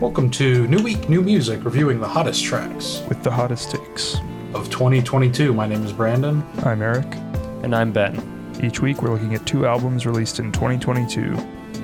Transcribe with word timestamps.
Welcome 0.00 0.30
to 0.30 0.66
New 0.66 0.82
Week, 0.82 1.10
New 1.10 1.20
Music, 1.20 1.62
reviewing 1.62 2.00
the 2.00 2.08
hottest 2.08 2.42
tracks 2.42 3.02
with 3.06 3.22
the 3.22 3.30
hottest 3.30 3.70
takes. 3.70 4.14
of 4.54 4.70
2022. 4.70 5.52
My 5.52 5.66
name 5.66 5.84
is 5.84 5.92
Brandon. 5.92 6.42
I'm 6.64 6.80
Eric. 6.80 7.04
And 7.62 7.76
I'm 7.76 7.92
Ben. 7.92 8.56
Each 8.62 8.80
week 8.80 9.02
we're 9.02 9.10
looking 9.10 9.34
at 9.34 9.44
two 9.46 9.66
albums 9.66 10.06
released 10.06 10.38
in 10.38 10.52
2022. 10.52 11.34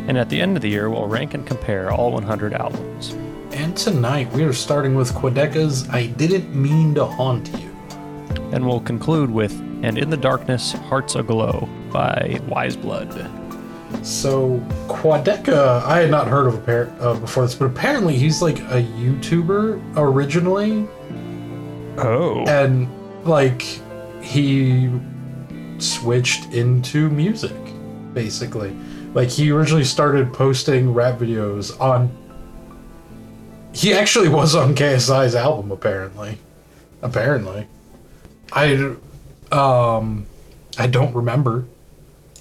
And 0.08 0.16
at 0.16 0.30
the 0.30 0.40
end 0.40 0.56
of 0.56 0.62
the 0.62 0.70
year, 0.70 0.88
we'll 0.88 1.06
rank 1.06 1.34
and 1.34 1.46
compare 1.46 1.92
all 1.92 2.10
100 2.12 2.54
albums. 2.54 3.10
And 3.50 3.76
tonight 3.76 4.32
we 4.32 4.44
are 4.44 4.52
starting 4.54 4.94
with 4.94 5.12
Quadeca's 5.12 5.86
I 5.90 6.06
Didn't 6.06 6.54
Mean 6.54 6.94
to 6.94 7.04
Haunt 7.04 7.52
You. 7.58 7.70
And 8.50 8.66
we'll 8.66 8.80
conclude 8.80 9.30
with 9.30 9.52
And 9.82 9.98
in 9.98 10.08
the 10.08 10.16
Darkness, 10.16 10.72
Hearts 10.72 11.16
Aglow 11.16 11.69
by 11.92 12.41
Weyes 12.48 12.78
Blood. 12.78 13.45
So, 14.02 14.60
Quadeca, 14.88 15.82
I 15.82 16.00
had 16.00 16.10
not 16.10 16.28
heard 16.28 16.46
of 16.46 16.54
appar- 16.54 17.00
uh, 17.00 17.14
before 17.14 17.44
this, 17.44 17.54
but 17.54 17.66
apparently 17.66 18.16
he's 18.16 18.42
like 18.42 18.58
a 18.60 18.82
YouTuber 18.82 19.94
originally. 19.96 20.86
Oh. 21.98 22.44
and 22.46 22.88
like 23.27 23.62
he 24.20 24.91
switched 25.78 26.52
into 26.52 27.08
music 27.08 27.56
basically 28.12 28.77
like 29.14 29.28
he 29.30 29.50
originally 29.50 29.84
started 29.84 30.30
posting 30.32 30.92
rap 30.92 31.18
videos 31.18 31.78
on 31.80 32.10
he 33.72 33.94
actually 33.94 34.28
was 34.28 34.55
on 34.55 34.74
KSI's 34.74 35.34
album 35.34 35.72
apparently 35.72 36.36
apparently 37.00 37.66
I 38.52 38.94
um 39.50 40.27
I 40.77 40.86
don't 40.86 41.14
remember 41.14 41.64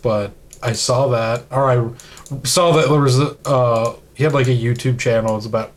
but 0.02 0.34
I 0.66 0.74
saw 0.74 1.08
that 1.10 1.44
or 1.52 1.64
I 1.70 1.90
saw 2.44 2.72
that 2.74 2.90
there 2.90 3.00
was 3.02 3.20
a, 3.20 3.38
uh 3.48 3.96
he 4.16 4.24
had 4.24 4.34
like 4.34 4.48
a 4.48 4.52
YouTube 4.58 5.00
channel 5.00 5.38
it's 5.38 5.46
about 5.46 5.72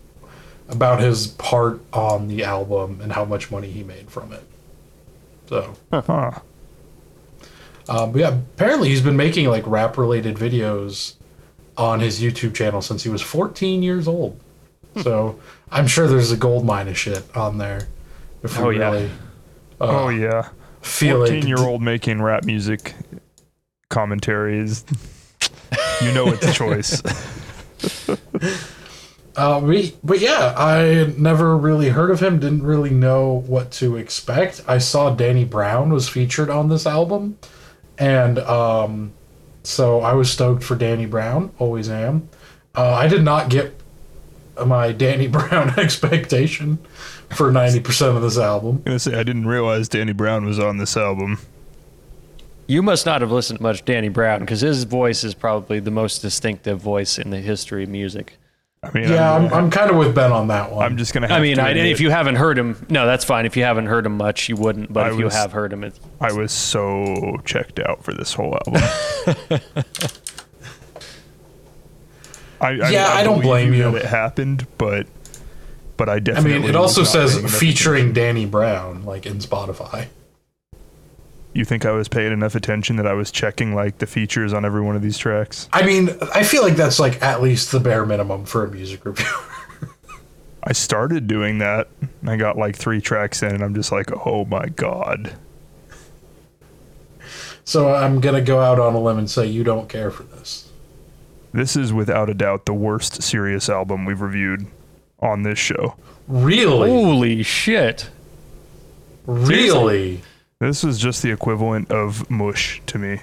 about 0.69 1.01
his 1.01 1.27
part 1.29 1.81
on 1.93 2.29
the 2.29 2.45
album 2.45 3.01
and 3.03 3.13
how 3.13 3.25
much 3.25 3.51
money 3.51 3.71
he 3.71 3.83
made 3.83 4.11
from 4.11 4.33
it. 4.33 4.43
So, 5.49 5.75
Huh. 5.93 6.33
um, 7.89 8.13
but 8.13 8.19
yeah, 8.19 8.29
apparently 8.55 8.89
he's 8.91 9.01
been 9.01 9.17
making 9.17 9.49
like 9.49 9.67
rap 9.67 9.97
related 9.97 10.37
videos 10.37 11.15
on 11.77 12.01
his 12.01 12.21
YouTube 12.21 12.55
channel 12.55 12.83
since 12.83 13.03
he 13.03 13.09
was 13.09 13.23
14 13.23 13.83
years 13.83 14.07
old. 14.07 14.39
So 15.03 15.39
I'm 15.71 15.87
sure 15.87 16.07
there's 16.07 16.33
a 16.33 16.37
gold 16.37 16.67
mine 16.67 16.89
of 16.89 16.99
shit 16.99 17.25
on 17.37 17.57
there. 17.59 17.89
If 18.43 18.59
we 18.59 18.65
Oh, 18.65 18.71
yeah. 18.71 18.91
really 18.91 19.11
oh 19.81 20.09
yeah. 20.11 20.49
feel 20.83 21.21
like 21.21 21.29
14 21.31 21.47
year 21.49 21.59
old 21.59 21.81
making 21.83 22.21
rap 22.21 22.45
music 22.45 22.95
commentaries. 23.89 24.85
you 26.03 26.13
know 26.13 26.29
it's 26.29 26.47
a 26.47 26.53
choice. 26.53 27.03
Uh, 29.39 29.61
we, 29.61 29.95
but 30.03 30.19
yeah, 30.19 30.53
I 30.57 31.15
never 31.17 31.57
really 31.57 31.91
heard 31.91 32.11
of 32.11 32.19
him. 32.19 32.41
Didn't 32.41 32.65
really 32.65 32.91
know 32.91 33.45
what 33.47 33.71
to 33.73 33.97
expect. 33.97 34.65
I 34.67 34.79
saw 34.79 35.15
Danny 35.15 35.45
Brown 35.45 35.93
was 35.93 36.09
featured 36.09 36.51
on 36.51 36.69
this 36.69 36.87
album, 36.87 37.39
and 37.99 38.41
um, 38.41 39.13
so 39.63 40.01
I 40.01 40.15
was 40.15 40.29
stoked 40.29 40.65
for 40.65 40.75
Danny 40.75 41.07
Brown. 41.07 41.53
Always 41.61 41.89
am. 41.89 42.29
Uh, 42.75 42.95
I 42.95 43.07
did 43.07 43.23
not 43.23 43.49
get 43.49 43.81
my 44.67 44.91
Danny 44.91 45.29
Brown 45.29 45.79
expectation 45.79 46.81
for 47.31 47.53
ninety 47.53 47.79
percent 47.79 48.17
of 48.17 48.23
this 48.23 48.39
album. 48.39 48.79
I'm 48.79 48.83
gonna 48.83 48.99
say 48.99 49.15
I 49.15 49.23
didn't 49.23 49.47
realize 49.47 49.89
Danny 49.89 50.13
Brown 50.13 50.47
was 50.47 50.59
on 50.59 50.79
this 50.79 50.97
album. 50.97 51.39
You 52.69 52.83
must 52.83 53.07
not 53.07 53.23
have 53.23 53.33
listened 53.33 53.61
to 53.61 53.63
much 53.63 53.83
Danny 53.87 54.11
Brown 54.11 54.41
because 54.41 54.61
his 54.61 54.85
voice 54.85 55.25
is 55.25 55.33
probably 55.33 55.81
the 55.81 55.91
most 55.91 56.21
distinctive 56.21 56.79
voice 56.79 57.19
in 57.19 57.31
the 57.31 57.39
history 57.39 57.85
of 57.85 57.89
music. 57.89 58.39
I 58.83 58.91
mean, 58.93 59.09
Yeah, 59.09 59.35
I'm, 59.35 59.47
I'm, 59.47 59.55
I'm 59.55 59.71
kind 59.71 59.91
of 59.91 59.97
with 59.97 60.15
Ben 60.15 60.31
on 60.33 60.49
that 60.49 60.71
one. 60.71 60.85
I'm 60.85 60.99
just 60.99 61.15
gonna. 61.15 61.29
Have 61.29 61.39
I 61.39 61.41
mean, 61.43 61.57
to 61.57 61.63
I, 61.63 61.71
if 61.71 61.99
you 61.99 62.11
haven't 62.11 62.35
heard 62.37 62.59
him, 62.59 62.87
no, 62.91 63.07
that's 63.07 63.25
fine. 63.25 63.47
If 63.47 63.57
you 63.57 63.65
haven't 63.65 63.87
heard 63.87 64.05
him 64.05 64.19
much, 64.19 64.51
you 64.51 64.57
wouldn't. 64.57 64.93
But 64.93 65.07
I 65.07 65.13
if 65.13 65.19
you 65.19 65.31
have 65.31 65.51
heard 65.51 65.73
him, 65.73 65.83
it's, 65.83 65.99
I 66.21 66.31
was 66.33 66.53
so 66.53 67.39
checked 67.47 67.81
out 67.81 68.05
for 68.05 68.13
this 68.13 68.35
whole 68.35 68.55
album. 68.67 68.75
I, 72.61 72.69
I, 72.69 72.91
Yeah, 72.91 73.09
I 73.09 73.23
don't 73.25 73.41
blame 73.41 73.73
you. 73.73 73.91
that 73.93 74.03
it 74.03 74.05
happened, 74.05 74.67
but 74.77 75.07
but 75.97 76.11
I 76.11 76.19
definitely. 76.19 76.51
I 76.51 76.55
definitely. 76.59 76.61
mean, 76.61 76.69
it 76.69 76.77
also 76.77 77.03
says 77.03 77.59
featuring 77.59 78.13
Danny 78.13 78.45
Brown, 78.45 79.05
like 79.05 79.25
in 79.25 79.39
Spotify. 79.39 80.09
You 81.55 81.65
think 81.65 81.85
I 81.85 81.93
was 81.93 82.09
paying 82.09 82.33
enough 82.33 82.55
attention 82.55 82.97
that 82.97 83.07
I 83.07 83.15
was 83.15 83.31
checking 83.31 83.75
like 83.75 83.99
the 83.99 84.07
features 84.07 84.53
on 84.53 84.65
every 84.65 84.83
one 84.83 84.97
of 84.97 85.03
these 85.03 85.19
tracks? 85.19 85.69
I 85.73 85.85
mean, 85.85 86.11
I 86.35 86.43
feel 86.43 86.63
like 86.63 86.77
that's 86.77 87.01
like 87.01 87.23
at 87.23 87.43
least 87.43 87.73
the 87.73 87.81
bare 87.81 88.07
minimum 88.07 88.45
for 88.45 88.65
a 88.65 88.71
music 88.71 89.05
reviewer. 89.05 89.27
I 90.63 90.73
started 90.73 91.27
doing 91.27 91.59
that. 91.59 91.89
I 92.27 92.37
got 92.37 92.59
like 92.59 92.77
three 92.77 93.01
tracks 93.01 93.43
in, 93.43 93.55
and 93.55 93.65
I'm 93.65 93.75
just 93.75 93.91
like, 93.91 94.11
oh 94.27 94.45
my 94.45 94.67
god. 94.67 95.35
So 97.65 97.95
I'm 97.95 98.21
gonna 98.21 98.41
go 98.43 98.61
out 98.61 98.79
on 98.79 98.95
a 98.95 99.01
limb 99.01 99.19
and 99.19 99.31
say 99.31 99.47
you 99.47 99.65
don't 99.65 99.89
care 99.89 100.11
for 100.11 100.25
this. 100.25 100.71
This 101.53 101.77
is 101.77 101.93
without 101.93 102.29
a 102.29 102.35
doubt 102.35 102.67
the 102.67 102.75
worst 102.75 103.23
serious 103.23 103.69
album 103.69 104.05
we've 104.05 104.21
reviewed 104.21 104.67
on 105.21 105.43
this 105.43 105.59
show. 105.59 105.97
Really, 106.27 106.91
holy 106.91 107.43
shit! 107.43 108.11
really. 109.29 110.23
This 110.61 110.83
is 110.83 110.99
just 110.99 111.23
the 111.23 111.31
equivalent 111.31 111.93
of 111.93 112.29
mush 112.29 112.83
to 112.87 112.99
me. 112.99 113.21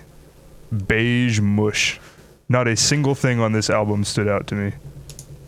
Beige 0.88 1.41
mush. 1.41 2.00
Not 2.47 2.68
a 2.68 2.78
single 2.78 3.13
thing 3.13 3.41
on 3.41 3.51
this 3.51 3.69
album 3.69 4.06
stood 4.06 4.28
out 4.29 4.47
to 4.47 4.56
me. 4.56 4.72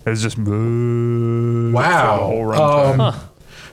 It's 0.06 0.22
just 0.22 0.38
boo 0.44 1.72
the 1.72 1.78
whole 1.78 2.46
Wow. 2.46 2.56
runtime. 2.58 3.00
Um, 3.14 3.20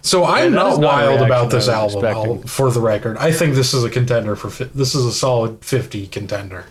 So 0.03 0.25
I'm 0.27 0.53
that 0.53 0.57
not 0.59 0.81
not 0.81 0.87
wild 0.87 1.23
about 1.23 1.51
this 1.51 1.67
album. 1.69 2.05
I'll- 2.05 2.37
for 2.47 2.71
the 2.71 2.81
record, 2.81 3.17
I 3.17 3.33
think 3.33 3.55
this 3.55 3.73
is 3.75 3.83
a 3.85 3.91
contender 3.91 4.37
for. 4.37 4.51
fi- 4.51 4.69
This 4.75 4.95
is 4.95 5.05
a 5.07 5.13
solid 5.13 5.59
50 5.65 6.07
contender. 6.09 6.67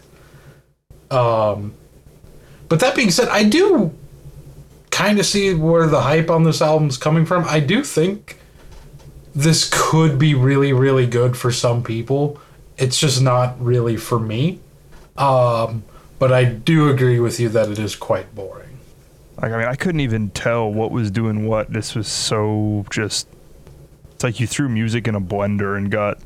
Um, 1.12 1.74
but 2.70 2.80
that 2.80 2.96
being 2.96 3.10
said, 3.12 3.28
I 3.30 3.44
do 3.44 3.92
kind 4.92 5.20
of 5.20 5.25
see 5.25 5.54
where 5.56 5.88
the 5.88 6.02
hype 6.02 6.30
on 6.30 6.44
this 6.44 6.62
album's 6.62 6.96
coming 6.98 7.25
from. 7.25 7.44
I 7.50 7.60
do 7.60 7.84
think 7.84 8.38
this 9.35 9.69
could 9.71 10.19
be 10.19 10.33
really, 10.33 10.73
really 10.73 11.07
good 11.07 11.35
for 11.35 11.51
some 11.51 11.83
people. 11.83 12.39
It's 12.77 12.99
just 12.99 13.21
not 13.21 13.59
really 13.63 13.97
for 13.97 14.19
me. 14.19 14.59
Um, 15.17 15.83
but 16.19 16.31
I 16.31 16.45
do 16.45 16.89
agree 16.89 17.19
with 17.19 17.39
you 17.39 17.49
that 17.49 17.69
it 17.69 17.79
is 17.79 17.95
quite 17.95 18.33
boring. 18.33 18.79
Like 19.41 19.51
I 19.51 19.57
mean, 19.57 19.67
I 19.67 19.75
couldn't 19.75 20.01
even 20.01 20.29
tell 20.29 20.71
what 20.71 20.91
was 20.91 21.11
doing 21.11 21.45
what. 21.47 21.71
This 21.71 21.95
was 21.95 22.07
so 22.07 22.85
just. 22.89 23.27
It's 24.13 24.23
like 24.23 24.39
you 24.39 24.47
threw 24.47 24.69
music 24.69 25.07
in 25.07 25.16
a 25.16 25.21
blender 25.21 25.75
and 25.75 25.91
got 25.91 26.19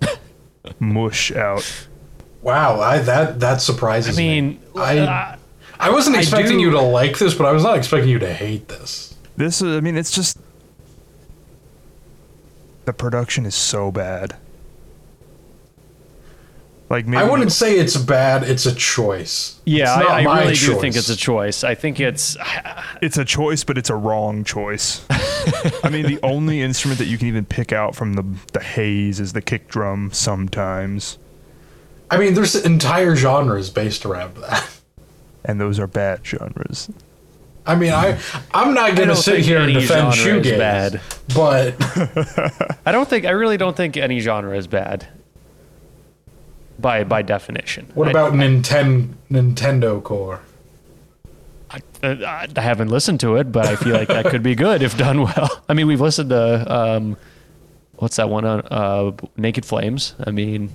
mush 0.78 1.32
out. 1.32 1.88
Wow, 2.42 2.80
I 2.80 2.98
that 2.98 3.40
that 3.40 3.60
surprises 3.60 4.16
I 4.16 4.22
mean, 4.22 4.48
me. 4.48 4.60
I 4.76 4.98
uh, 4.98 5.36
I 5.80 5.90
wasn't 5.90 6.16
expecting 6.16 6.58
do- 6.58 6.64
you 6.64 6.70
to 6.70 6.80
like 6.80 7.18
this, 7.18 7.34
but 7.34 7.46
I 7.46 7.52
was 7.52 7.62
not 7.62 7.76
expecting 7.76 8.10
you 8.10 8.18
to 8.20 8.32
hate 8.32 8.68
this. 8.68 9.14
This 9.36 9.60
is. 9.60 9.76
I 9.76 9.80
mean, 9.80 9.96
it's 9.96 10.12
just. 10.12 10.38
The 12.86 12.92
production 12.92 13.44
is 13.46 13.54
so 13.54 13.90
bad. 13.92 14.36
Like 16.88 17.04
maybe 17.06 17.20
I 17.20 17.28
wouldn't 17.28 17.50
say 17.50 17.78
it's 17.78 17.96
bad. 17.96 18.44
It's 18.44 18.64
a 18.64 18.74
choice. 18.74 19.60
yeah, 19.64 19.98
It's 19.98 20.04
not 20.04 20.10
I, 20.10 20.20
I 20.20 20.22
my 20.24 20.40
really 20.42 20.54
do 20.54 20.80
think 20.80 20.94
it's 20.94 21.08
a 21.08 21.16
choice. 21.16 21.64
I 21.64 21.74
think 21.74 21.98
it's 21.98 22.36
it's 23.02 23.18
a 23.18 23.24
choice, 23.24 23.64
but 23.64 23.76
it's 23.76 23.90
a 23.90 23.96
wrong 23.96 24.44
choice. 24.44 25.04
I 25.82 25.90
mean, 25.90 26.06
the 26.06 26.20
only 26.22 26.62
instrument 26.62 26.98
that 26.98 27.06
you 27.06 27.18
can 27.18 27.26
even 27.26 27.44
pick 27.44 27.72
out 27.72 27.96
from 27.96 28.14
the 28.14 28.24
the 28.52 28.60
haze 28.60 29.18
is 29.18 29.32
the 29.32 29.42
kick 29.42 29.66
drum. 29.66 30.12
Sometimes, 30.12 31.18
I 32.08 32.18
mean, 32.18 32.34
there's 32.34 32.54
entire 32.54 33.16
genres 33.16 33.68
based 33.68 34.06
around 34.06 34.36
that. 34.36 34.70
and 35.44 35.60
those 35.60 35.80
are 35.80 35.88
bad 35.88 36.24
genres. 36.24 36.88
I 37.66 37.74
mean, 37.74 37.92
I 37.92 38.18
I'm 38.54 38.74
not 38.74 38.94
gonna 38.96 39.16
sit 39.16 39.40
here 39.40 39.58
and 39.58 39.72
defend 39.74 40.14
genre 40.14 40.40
is 40.40 40.46
shoegaze, 40.46 40.58
bad. 40.58 41.00
but 41.34 42.76
I 42.86 42.92
don't 42.92 43.08
think 43.08 43.24
I 43.24 43.30
really 43.30 43.56
don't 43.56 43.76
think 43.76 43.96
any 43.96 44.20
genre 44.20 44.56
is 44.56 44.66
bad. 44.66 45.08
By 46.78 47.04
by 47.04 47.22
definition. 47.22 47.90
what 47.94 48.08
I- 48.08 48.10
about 48.10 48.32
Nintendo 48.34 49.12
Nintendo 49.30 50.02
Core? 50.02 50.40
I, 51.68 51.80
I, 52.02 52.46
I 52.56 52.60
haven't 52.60 52.88
listened 52.88 53.18
to 53.20 53.36
it, 53.36 53.50
but 53.50 53.66
I 53.66 53.74
feel 53.74 53.94
like 53.96 54.06
that 54.08 54.26
could 54.26 54.42
be 54.42 54.54
good 54.54 54.82
if 54.82 54.96
done 54.96 55.22
well. 55.22 55.62
I 55.68 55.74
mean, 55.74 55.88
we've 55.88 56.00
listened 56.00 56.30
to 56.30 56.72
um, 56.72 57.16
what's 57.96 58.16
that 58.16 58.28
one 58.30 58.44
on 58.44 58.60
uh, 58.70 59.10
Naked 59.36 59.66
Flames. 59.66 60.14
I 60.24 60.30
mean, 60.30 60.70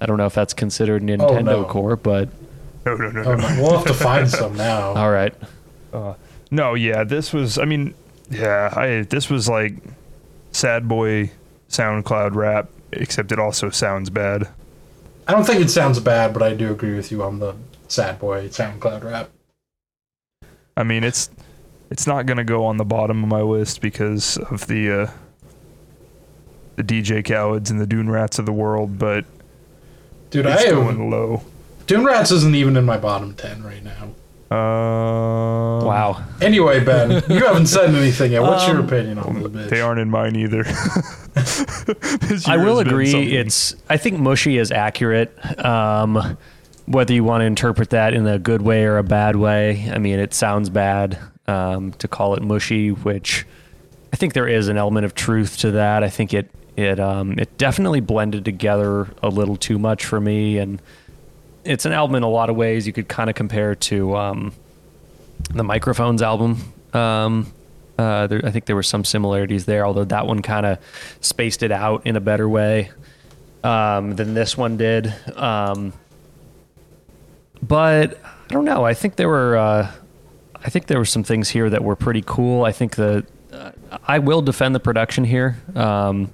I 0.00 0.06
don't 0.06 0.16
know 0.16 0.26
if 0.26 0.34
that's 0.34 0.54
considered 0.54 1.02
Nintendo 1.02 1.30
Oh, 1.38 1.62
no. 1.62 1.64
Core, 1.64 1.94
but 1.96 2.30
No, 2.84 2.96
no, 2.96 3.10
no, 3.10 3.22
Oh, 3.22 3.34
no. 3.36 3.48
no, 3.48 3.62
we'll 3.62 3.76
have 3.78 3.86
to 3.86 3.94
find 3.94 4.28
some 4.28 4.56
now. 4.56 4.88
all 4.94 5.10
right. 5.12 5.32
No, 6.50 6.74
yeah, 6.74 7.04
this 7.04 7.32
was. 7.32 7.58
I 7.58 7.64
mean, 7.64 7.94
yeah, 8.30 8.72
I 8.76 9.02
this 9.02 9.30
was 9.30 9.48
like 9.48 9.74
sad 10.52 10.86
boy 10.88 11.30
SoundCloud 11.70 12.34
rap, 12.34 12.68
except 12.92 13.32
it 13.32 13.38
also 13.38 13.70
sounds 13.70 14.10
bad. 14.10 14.48
I 15.26 15.32
don't 15.32 15.44
think 15.44 15.60
it 15.60 15.70
sounds 15.70 15.98
bad, 16.00 16.34
but 16.34 16.42
I 16.42 16.54
do 16.54 16.70
agree 16.70 16.94
with 16.94 17.10
you 17.10 17.22
on 17.22 17.38
the 17.38 17.54
sad 17.88 18.18
boy 18.18 18.48
SoundCloud 18.48 19.04
rap. 19.04 19.30
I 20.76 20.82
mean, 20.82 21.04
it's 21.04 21.30
It's 21.90 22.06
not 22.06 22.26
gonna 22.26 22.44
go 22.44 22.64
on 22.64 22.76
the 22.78 22.84
bottom 22.84 23.22
of 23.22 23.28
my 23.28 23.42
list 23.42 23.80
because 23.80 24.36
of 24.38 24.66
the 24.66 24.90
uh, 24.90 25.10
the 26.76 26.82
DJ 26.82 27.22
Cowards 27.24 27.70
and 27.70 27.80
the 27.80 27.86
Dune 27.86 28.08
Rats 28.10 28.38
of 28.38 28.46
the 28.46 28.52
world, 28.52 28.98
but 28.98 29.24
Dude, 30.30 30.46
I 30.46 30.56
am 30.62 30.74
going 30.74 31.10
low. 31.10 31.42
Dune 31.86 32.04
Rats 32.04 32.30
isn't 32.30 32.54
even 32.54 32.76
in 32.76 32.84
my 32.86 32.96
bottom 32.96 33.34
ten 33.34 33.62
right 33.62 33.84
now. 33.84 34.10
Uh, 34.52 35.84
Wow. 35.84 36.22
Anyway, 36.40 36.82
Ben, 36.84 37.10
you 37.28 37.44
haven't 37.46 37.66
said 37.66 37.94
anything 37.94 38.32
yet. 38.32 38.42
What's 38.42 38.66
your 38.66 38.78
Um, 38.78 38.84
opinion 38.86 39.18
on 39.18 39.34
this 39.34 39.48
bitch? 39.48 39.68
They 39.68 39.80
aren't 39.80 40.00
in 40.00 40.10
mine 40.10 40.36
either. 40.36 40.64
I 42.46 42.56
will 42.56 42.78
agree. 42.78 43.12
It's 43.36 43.74
I 43.88 43.96
think 43.96 44.18
mushy 44.18 44.58
is 44.58 44.70
accurate. 44.70 45.32
Um, 45.64 46.36
whether 46.86 47.12
you 47.12 47.24
want 47.24 47.42
to 47.42 47.46
interpret 47.46 47.90
that 47.90 48.14
in 48.14 48.26
a 48.26 48.38
good 48.38 48.62
way 48.62 48.84
or 48.84 48.98
a 48.98 49.02
bad 49.02 49.36
way, 49.36 49.90
I 49.92 49.98
mean, 49.98 50.18
it 50.18 50.34
sounds 50.34 50.68
bad 50.70 51.18
um, 51.46 51.92
to 51.94 52.08
call 52.08 52.34
it 52.34 52.42
mushy, 52.42 52.90
which 52.90 53.44
I 54.12 54.16
think 54.16 54.34
there 54.34 54.48
is 54.48 54.68
an 54.68 54.76
element 54.76 55.04
of 55.04 55.14
truth 55.14 55.58
to 55.58 55.72
that. 55.72 56.02
I 56.04 56.08
think 56.10 56.32
it 56.32 56.50
it 56.76 56.98
um, 57.00 57.38
it 57.38 57.56
definitely 57.58 58.00
blended 58.00 58.44
together 58.44 59.08
a 59.22 59.28
little 59.28 59.56
too 59.56 59.78
much 59.78 60.04
for 60.04 60.20
me, 60.20 60.58
and 60.58 60.80
it's 61.64 61.84
an 61.84 61.92
album 61.92 62.16
in 62.16 62.22
a 62.22 62.28
lot 62.28 62.50
of 62.50 62.56
ways 62.56 62.86
you 62.86 62.92
could 62.92 63.08
kind 63.08 63.30
of 63.30 63.36
compare 63.36 63.74
to 63.74 64.16
um, 64.16 64.52
the 65.50 65.64
Microphones 65.64 66.22
album. 66.22 66.72
Um, 66.92 67.52
uh, 67.98 68.26
there, 68.26 68.40
I 68.44 68.50
think 68.50 68.66
there 68.66 68.76
were 68.76 68.82
some 68.82 69.04
similarities 69.04 69.66
there, 69.66 69.86
although 69.86 70.04
that 70.04 70.26
one 70.26 70.42
kind 70.42 70.66
of 70.66 70.78
spaced 71.20 71.62
it 71.62 71.70
out 71.70 72.06
in 72.06 72.16
a 72.16 72.20
better 72.20 72.48
way 72.48 72.90
um, 73.62 74.16
than 74.16 74.34
this 74.34 74.56
one 74.56 74.76
did. 74.76 75.12
Um, 75.36 75.92
but 77.62 78.18
I 78.24 78.52
don't 78.52 78.64
know. 78.64 78.84
I 78.84 78.94
think 78.94 79.16
there 79.16 79.28
were. 79.28 79.56
Uh, 79.56 79.92
I 80.64 80.70
think 80.70 80.86
there 80.86 80.98
were 80.98 81.04
some 81.04 81.24
things 81.24 81.48
here 81.48 81.68
that 81.70 81.82
were 81.82 81.96
pretty 81.96 82.22
cool. 82.26 82.64
I 82.64 82.72
think 82.72 82.96
the. 82.96 83.24
Uh, 83.52 83.72
I 84.06 84.18
will 84.18 84.42
defend 84.42 84.74
the 84.74 84.80
production 84.80 85.24
here. 85.24 85.56
Um, 85.74 86.32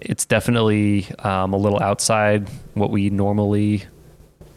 it's 0.00 0.26
definitely 0.26 1.06
um, 1.20 1.54
a 1.54 1.56
little 1.56 1.80
outside 1.80 2.48
what 2.74 2.90
we 2.90 3.08
normally 3.10 3.84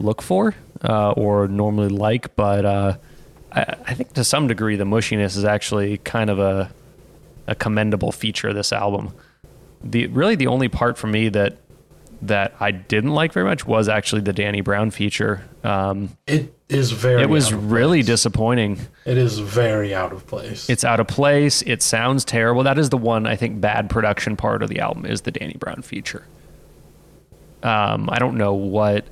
look 0.00 0.22
for 0.22 0.54
uh, 0.82 1.12
or 1.12 1.48
normally 1.48 1.88
like, 1.88 2.34
but 2.36 2.64
uh, 2.64 2.96
I, 3.52 3.74
I 3.86 3.94
think 3.94 4.12
to 4.14 4.24
some 4.24 4.46
degree 4.48 4.76
the 4.76 4.84
mushiness 4.84 5.36
is 5.36 5.44
actually 5.44 5.98
kind 5.98 6.30
of 6.30 6.38
a 6.38 6.70
a 7.46 7.54
commendable 7.54 8.12
feature 8.12 8.48
of 8.48 8.54
this 8.54 8.72
album. 8.72 9.12
The 9.82 10.06
really 10.08 10.34
the 10.34 10.46
only 10.46 10.68
part 10.68 10.98
for 10.98 11.06
me 11.06 11.28
that 11.30 11.56
that 12.22 12.54
I 12.58 12.72
didn't 12.72 13.12
like 13.12 13.32
very 13.32 13.46
much 13.46 13.64
was 13.64 13.88
actually 13.88 14.22
the 14.22 14.32
Danny 14.32 14.60
Brown 14.60 14.90
feature. 14.90 15.44
Um, 15.64 16.16
it 16.26 16.52
is 16.68 16.90
very. 16.90 17.22
it 17.22 17.28
was 17.28 17.52
really 17.52 17.98
place. 17.98 18.06
disappointing. 18.06 18.80
It 19.04 19.16
is 19.16 19.38
very 19.38 19.94
out 19.94 20.12
of 20.12 20.26
place. 20.26 20.68
It's 20.68 20.84
out 20.84 21.00
of 21.00 21.06
place. 21.06 21.62
It 21.62 21.82
sounds 21.82 22.24
terrible. 22.24 22.62
That 22.64 22.78
is 22.78 22.90
the 22.90 22.98
one 22.98 23.26
I 23.26 23.36
think 23.36 23.60
bad 23.60 23.88
production 23.88 24.36
part 24.36 24.62
of 24.62 24.68
the 24.68 24.80
album 24.80 25.06
is 25.06 25.22
the 25.22 25.30
Danny 25.30 25.56
Brown 25.58 25.82
feature. 25.82 26.24
Um, 27.62 28.08
I 28.10 28.18
don't 28.18 28.36
know 28.36 28.52
what 28.52 29.06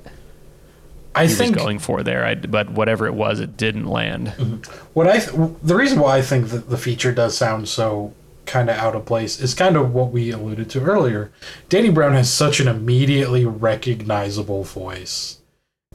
I 1.17 1.27
he 1.27 1.33
think 1.33 1.55
was 1.55 1.63
going 1.63 1.79
for 1.79 2.03
there, 2.03 2.25
I, 2.25 2.35
but 2.35 2.71
whatever 2.71 3.07
it 3.07 3.13
was, 3.13 3.39
it 3.39 3.57
didn't 3.57 3.87
land. 3.87 4.27
Mm-hmm. 4.29 4.71
what 4.93 5.07
I 5.07 5.19
th- 5.19 5.51
the 5.63 5.75
reason 5.75 5.99
why 5.99 6.17
I 6.17 6.21
think 6.21 6.49
that 6.49 6.69
the 6.69 6.77
feature 6.77 7.11
does 7.11 7.37
sound 7.37 7.67
so 7.69 8.13
kind 8.45 8.69
of 8.69 8.77
out 8.77 8.95
of 8.95 9.05
place 9.05 9.39
is 9.39 9.53
kind 9.53 9.75
of 9.75 9.93
what 9.93 10.11
we 10.11 10.31
alluded 10.31 10.69
to 10.71 10.81
earlier. 10.81 11.31
Danny 11.69 11.89
Brown 11.89 12.13
has 12.13 12.31
such 12.31 12.59
an 12.59 12.67
immediately 12.67 13.45
recognizable 13.45 14.63
voice, 14.63 15.39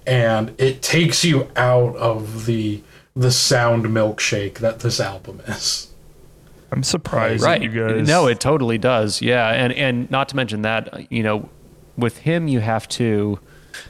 and 0.07 0.55
it 0.59 0.83
takes 0.83 1.25
you 1.25 1.49
out 1.57 1.97
of 1.97 2.47
the 2.47 2.83
the 3.15 3.31
sound 3.31 3.87
milkshake 3.87 4.55
that 4.59 4.81
this 4.81 5.01
album 5.01 5.41
is. 5.47 5.89
I'm 6.71 6.83
surprised 6.83 7.45
right 7.45 7.61
you 7.61 7.69
guys. 7.69 8.09
no 8.09 8.27
it 8.27 8.41
totally 8.41 8.79
does 8.79 9.21
yeah 9.21 9.51
and 9.51 9.75
and 9.75 10.11
not 10.11 10.31
to 10.31 10.37
mention 10.37 10.63
that 10.63 11.13
you 11.13 11.23
know 11.23 11.51
with 11.99 12.17
him 12.17 12.49
you 12.49 12.61
have 12.61 12.89
to 12.89 13.39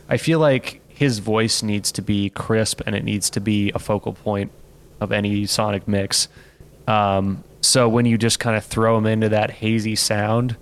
i 0.08 0.17
feel 0.17 0.40
like 0.40 0.81
his 0.94 1.19
voice 1.19 1.62
needs 1.62 1.93
to 1.93 2.03
be 2.03 2.31
crisp 2.31 2.81
and 2.87 2.94
it 2.94 3.05
needs 3.05 3.31
to 3.31 3.41
be 3.41 3.71
a 3.75 3.79
focal 3.79 4.12
point 4.12 4.50
of 5.00 5.12
any 5.12 5.47
sonic 5.47 5.87
mix. 5.89 6.29
Um, 6.87 7.44
so 7.61 7.89
when 7.89 8.06
you 8.06 8.19
just 8.19 8.39
kind 8.39 8.56
of 8.56 8.65
throw 8.65 8.99
him 8.99 9.06
into 9.06 9.29
that 9.29 9.50
hazy 9.50 9.97
sound 9.97 10.56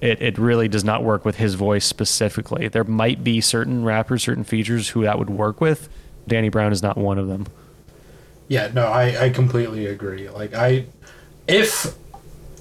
it, 0.00 0.22
it 0.22 0.38
really 0.38 0.68
does 0.68 0.84
not 0.84 1.02
work 1.02 1.24
with 1.24 1.36
his 1.36 1.54
voice 1.54 1.84
specifically. 1.84 2.68
There 2.68 2.84
might 2.84 3.24
be 3.24 3.40
certain 3.40 3.84
rappers 3.84 4.22
certain 4.22 4.44
features 4.44 4.90
who 4.90 5.02
that 5.02 5.18
would 5.18 5.30
work 5.30 5.60
with. 5.60 5.88
Danny 6.28 6.50
brown 6.50 6.70
is 6.70 6.82
not 6.82 6.96
one 6.96 7.18
of 7.18 7.26
them. 7.26 7.46
Yeah, 8.46 8.70
no, 8.72 8.86
I, 8.86 9.24
I 9.24 9.30
completely 9.30 9.86
agree. 9.86 10.28
Like 10.28 10.54
I 10.54 10.86
if 11.48 11.96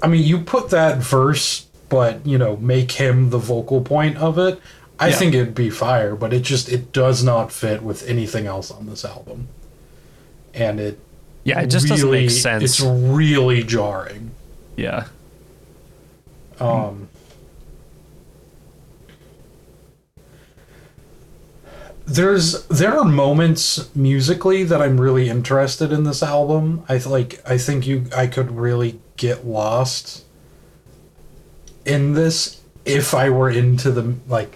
I 0.02 0.08
mean 0.08 0.24
you 0.24 0.40
put 0.40 0.72
that 0.72 0.98
verse 0.98 1.68
but, 1.90 2.26
you 2.26 2.38
know, 2.38 2.58
make 2.58 2.92
him 2.92 3.30
the 3.30 3.38
vocal 3.38 3.82
point 3.82 4.18
of 4.18 4.38
it, 4.38 4.60
I 5.00 5.10
Yeah. 5.10 5.16
think 5.16 5.36
it'd 5.36 5.56
be 5.56 5.70
fire, 5.70 6.16
but 6.16 6.34
it 6.34 6.42
just 6.42 6.70
it 6.70 6.92
does 6.92 7.24
not 7.24 7.52
fit 7.52 7.84
with 7.84 8.08
anything 8.08 8.48
else 8.48 8.72
on 8.72 8.88
this 8.88 9.06
album. 9.06 9.48
And 10.54 10.80
it 10.80 11.00
yeah 11.44 11.62
it 11.62 11.68
just 11.68 11.88
doesn't 11.88 12.10
make 12.12 12.30
sense 12.32 12.64
It's 12.64 12.80
really 12.82 13.64
jarring. 13.64 14.32
yeah 14.76 15.06
Um 16.60 17.08
There's 22.06 22.66
there 22.68 22.98
are 22.98 23.04
moments 23.04 23.94
musically 23.94 24.64
that 24.64 24.82
I'm 24.82 25.00
really 25.00 25.28
interested 25.30 25.92
in 25.92 26.06
this 26.06 26.24
album. 26.24 26.84
I 26.88 26.98
like 27.00 27.42
I 27.46 27.58
think 27.58 27.86
you 27.86 28.06
I 28.16 28.28
could 28.28 28.52
really 28.52 29.00
get 29.18 29.46
lost 29.46 30.24
in 31.86 32.14
this 32.14 32.62
if 32.86 33.14
I 33.14 33.30
were 33.30 33.50
into 33.50 33.92
the 33.92 34.16
like 34.30 34.56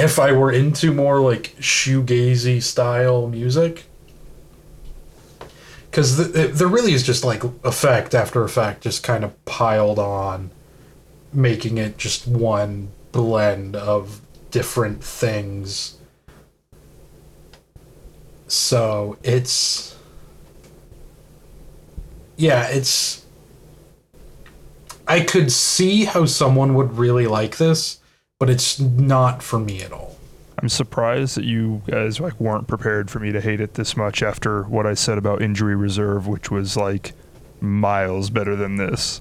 if 0.00 0.18
I 0.18 0.32
were 0.32 0.50
into 0.50 0.92
more 0.92 1.20
like 1.20 1.54
shoegazy 1.58 2.62
style 2.62 3.28
music. 3.28 3.84
Because 5.90 6.16
the, 6.16 6.48
there 6.48 6.68
really 6.68 6.92
is 6.92 7.02
just 7.02 7.24
like 7.24 7.42
effect 7.64 8.14
after 8.14 8.42
effect 8.44 8.82
just 8.82 9.02
kind 9.02 9.24
of 9.24 9.44
piled 9.44 9.98
on, 9.98 10.50
making 11.32 11.78
it 11.78 11.98
just 11.98 12.26
one 12.26 12.92
blend 13.12 13.76
of 13.76 14.20
different 14.50 15.02
things. 15.04 15.98
So 18.46 19.18
it's. 19.22 19.96
Yeah, 22.36 22.68
it's. 22.68 23.26
I 25.06 25.20
could 25.20 25.50
see 25.50 26.04
how 26.04 26.24
someone 26.24 26.74
would 26.74 26.96
really 26.96 27.26
like 27.26 27.56
this, 27.56 27.99
but 28.40 28.48
it's 28.48 28.80
not 28.80 29.42
for 29.42 29.60
me 29.60 29.82
at 29.82 29.92
all. 29.92 30.16
I'm 30.58 30.70
surprised 30.70 31.36
that 31.36 31.44
you 31.44 31.82
guys 31.86 32.18
like 32.18 32.40
weren't 32.40 32.66
prepared 32.66 33.10
for 33.10 33.20
me 33.20 33.32
to 33.32 33.40
hate 33.40 33.60
it 33.60 33.74
this 33.74 33.96
much 33.96 34.22
after 34.22 34.64
what 34.64 34.86
I 34.86 34.94
said 34.94 35.18
about 35.18 35.42
Injury 35.42 35.76
Reserve, 35.76 36.26
which 36.26 36.50
was 36.50 36.76
like 36.76 37.12
miles 37.60 38.30
better 38.30 38.56
than 38.56 38.76
this. 38.76 39.20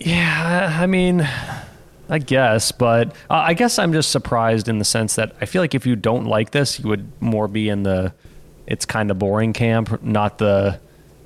Yeah, 0.00 0.78
I 0.80 0.86
mean, 0.86 1.28
I 2.08 2.18
guess, 2.18 2.72
but 2.72 3.10
uh, 3.30 3.34
I 3.34 3.54
guess 3.54 3.78
I'm 3.78 3.92
just 3.92 4.10
surprised 4.10 4.68
in 4.68 4.78
the 4.78 4.84
sense 4.84 5.14
that 5.14 5.34
I 5.40 5.46
feel 5.46 5.62
like 5.62 5.76
if 5.76 5.86
you 5.86 5.94
don't 5.94 6.24
like 6.24 6.50
this, 6.50 6.80
you 6.80 6.88
would 6.88 7.10
more 7.22 7.46
be 7.46 7.68
in 7.68 7.84
the 7.84 8.12
it's 8.66 8.84
kind 8.84 9.12
of 9.12 9.18
boring 9.18 9.52
camp, 9.52 10.02
not 10.02 10.38
the. 10.38 10.80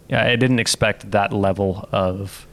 Yeah, 0.08 0.24
I 0.24 0.36
didn't 0.36 0.60
expect 0.60 1.10
that 1.10 1.32
level 1.32 1.88
of 1.90 2.46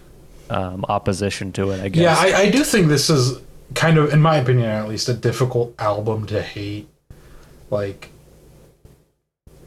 um, 0.50 0.86
opposition 0.90 1.52
to 1.54 1.72
it. 1.72 1.82
I 1.82 1.90
guess. 1.90 2.02
Yeah, 2.02 2.38
I, 2.38 2.42
I 2.42 2.52
do 2.52 2.64
think 2.64 2.88
this 2.88 3.10
is 3.10 3.40
kind 3.76 3.98
of, 3.98 4.14
in 4.14 4.22
my 4.22 4.38
opinion 4.38 4.68
at 4.68 4.88
least, 4.88 5.10
a 5.10 5.14
difficult 5.14 5.74
album 5.80 6.26
to 6.28 6.42
hate. 6.42 6.88
Like, 7.70 8.10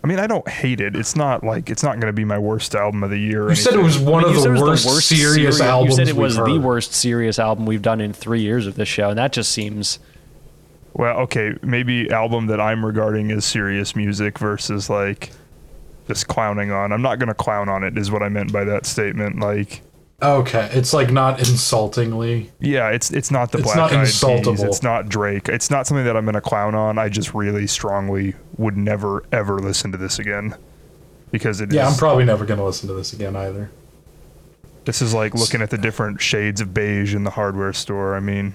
I 0.06 0.08
mean, 0.08 0.20
I 0.20 0.28
don't 0.28 0.48
hate 0.48 0.80
it. 0.80 0.94
It's 0.94 1.16
not 1.16 1.42
like 1.42 1.68
it's 1.68 1.82
not 1.82 1.94
going 1.94 2.06
to 2.06 2.12
be 2.12 2.24
my 2.24 2.38
worst 2.38 2.76
album 2.76 3.02
of 3.02 3.10
the 3.10 3.18
year. 3.18 3.46
or 3.46 3.50
you 3.50 3.56
said 3.56 3.74
it 3.74 3.82
was 3.82 3.98
one 3.98 4.24
I 4.24 4.28
mean, 4.28 4.36
of 4.36 4.44
you 4.44 4.50
the 4.50 4.56
said 4.56 4.62
it 4.62 4.68
worst, 4.68 4.86
was 4.86 5.04
serious 5.04 5.60
albums. 5.60 5.90
You 5.90 5.96
said 5.96 6.08
it 6.08 6.12
we've 6.16 6.22
was 6.22 6.36
the 6.36 6.60
worst 6.60 6.92
serious 6.92 7.40
album 7.40 7.66
we've 7.66 7.82
done 7.82 8.00
in 8.00 8.12
three 8.12 8.40
years 8.40 8.68
of 8.68 8.76
this 8.76 8.88
show, 8.88 9.10
and 9.10 9.18
that 9.18 9.32
just 9.32 9.50
seems. 9.50 9.98
Well, 10.92 11.18
okay, 11.22 11.54
maybe 11.62 12.10
album 12.10 12.46
that 12.46 12.60
I'm 12.60 12.86
regarding 12.86 13.30
as 13.32 13.44
serious 13.44 13.96
music 13.96 14.38
versus 14.38 14.88
like 14.88 15.30
just 16.06 16.28
clowning 16.28 16.70
on. 16.70 16.92
I'm 16.92 17.02
not 17.02 17.18
going 17.18 17.28
to 17.28 17.34
clown 17.34 17.68
on 17.68 17.82
it 17.82 17.98
is 17.98 18.10
what 18.10 18.22
I 18.22 18.28
meant 18.28 18.52
by 18.52 18.64
that 18.64 18.86
statement. 18.86 19.40
Like 19.40 19.82
Okay, 20.22 20.70
it's 20.72 20.94
like 20.94 21.10
not 21.10 21.38
insultingly. 21.40 22.50
Yeah, 22.58 22.88
it's 22.88 23.10
it's 23.10 23.30
not 23.30 23.52
the 23.52 23.58
It's 23.58 23.66
Black 23.66 23.76
not 23.76 23.92
Eyed 23.92 24.06
Peas. 24.44 24.62
It's 24.62 24.82
not 24.82 25.08
Drake. 25.10 25.48
It's 25.50 25.70
not 25.70 25.86
something 25.86 26.06
that 26.06 26.16
I'm 26.16 26.24
gonna 26.24 26.40
clown 26.40 26.74
on. 26.74 26.98
I 26.98 27.10
just 27.10 27.34
really 27.34 27.66
strongly 27.66 28.34
would 28.56 28.78
never 28.78 29.24
ever 29.30 29.58
listen 29.58 29.92
to 29.92 29.98
this 29.98 30.18
again 30.18 30.54
because 31.30 31.60
it 31.60 31.68
is. 31.68 31.74
Yeah, 31.74 31.86
I'm 31.86 31.96
probably 31.96 32.24
never 32.24 32.46
gonna 32.46 32.64
listen 32.64 32.88
to 32.88 32.94
this 32.94 33.12
again 33.12 33.36
either. 33.36 33.70
this 34.86 35.02
is 35.02 35.12
like 35.12 35.34
looking 35.34 35.60
at 35.60 35.68
the 35.68 35.76
different 35.78 36.20
shades 36.22 36.60
of 36.62 36.72
beige 36.72 37.14
in 37.14 37.24
the 37.24 37.30
hardware 37.30 37.74
store. 37.74 38.14
I 38.14 38.20
mean, 38.20 38.54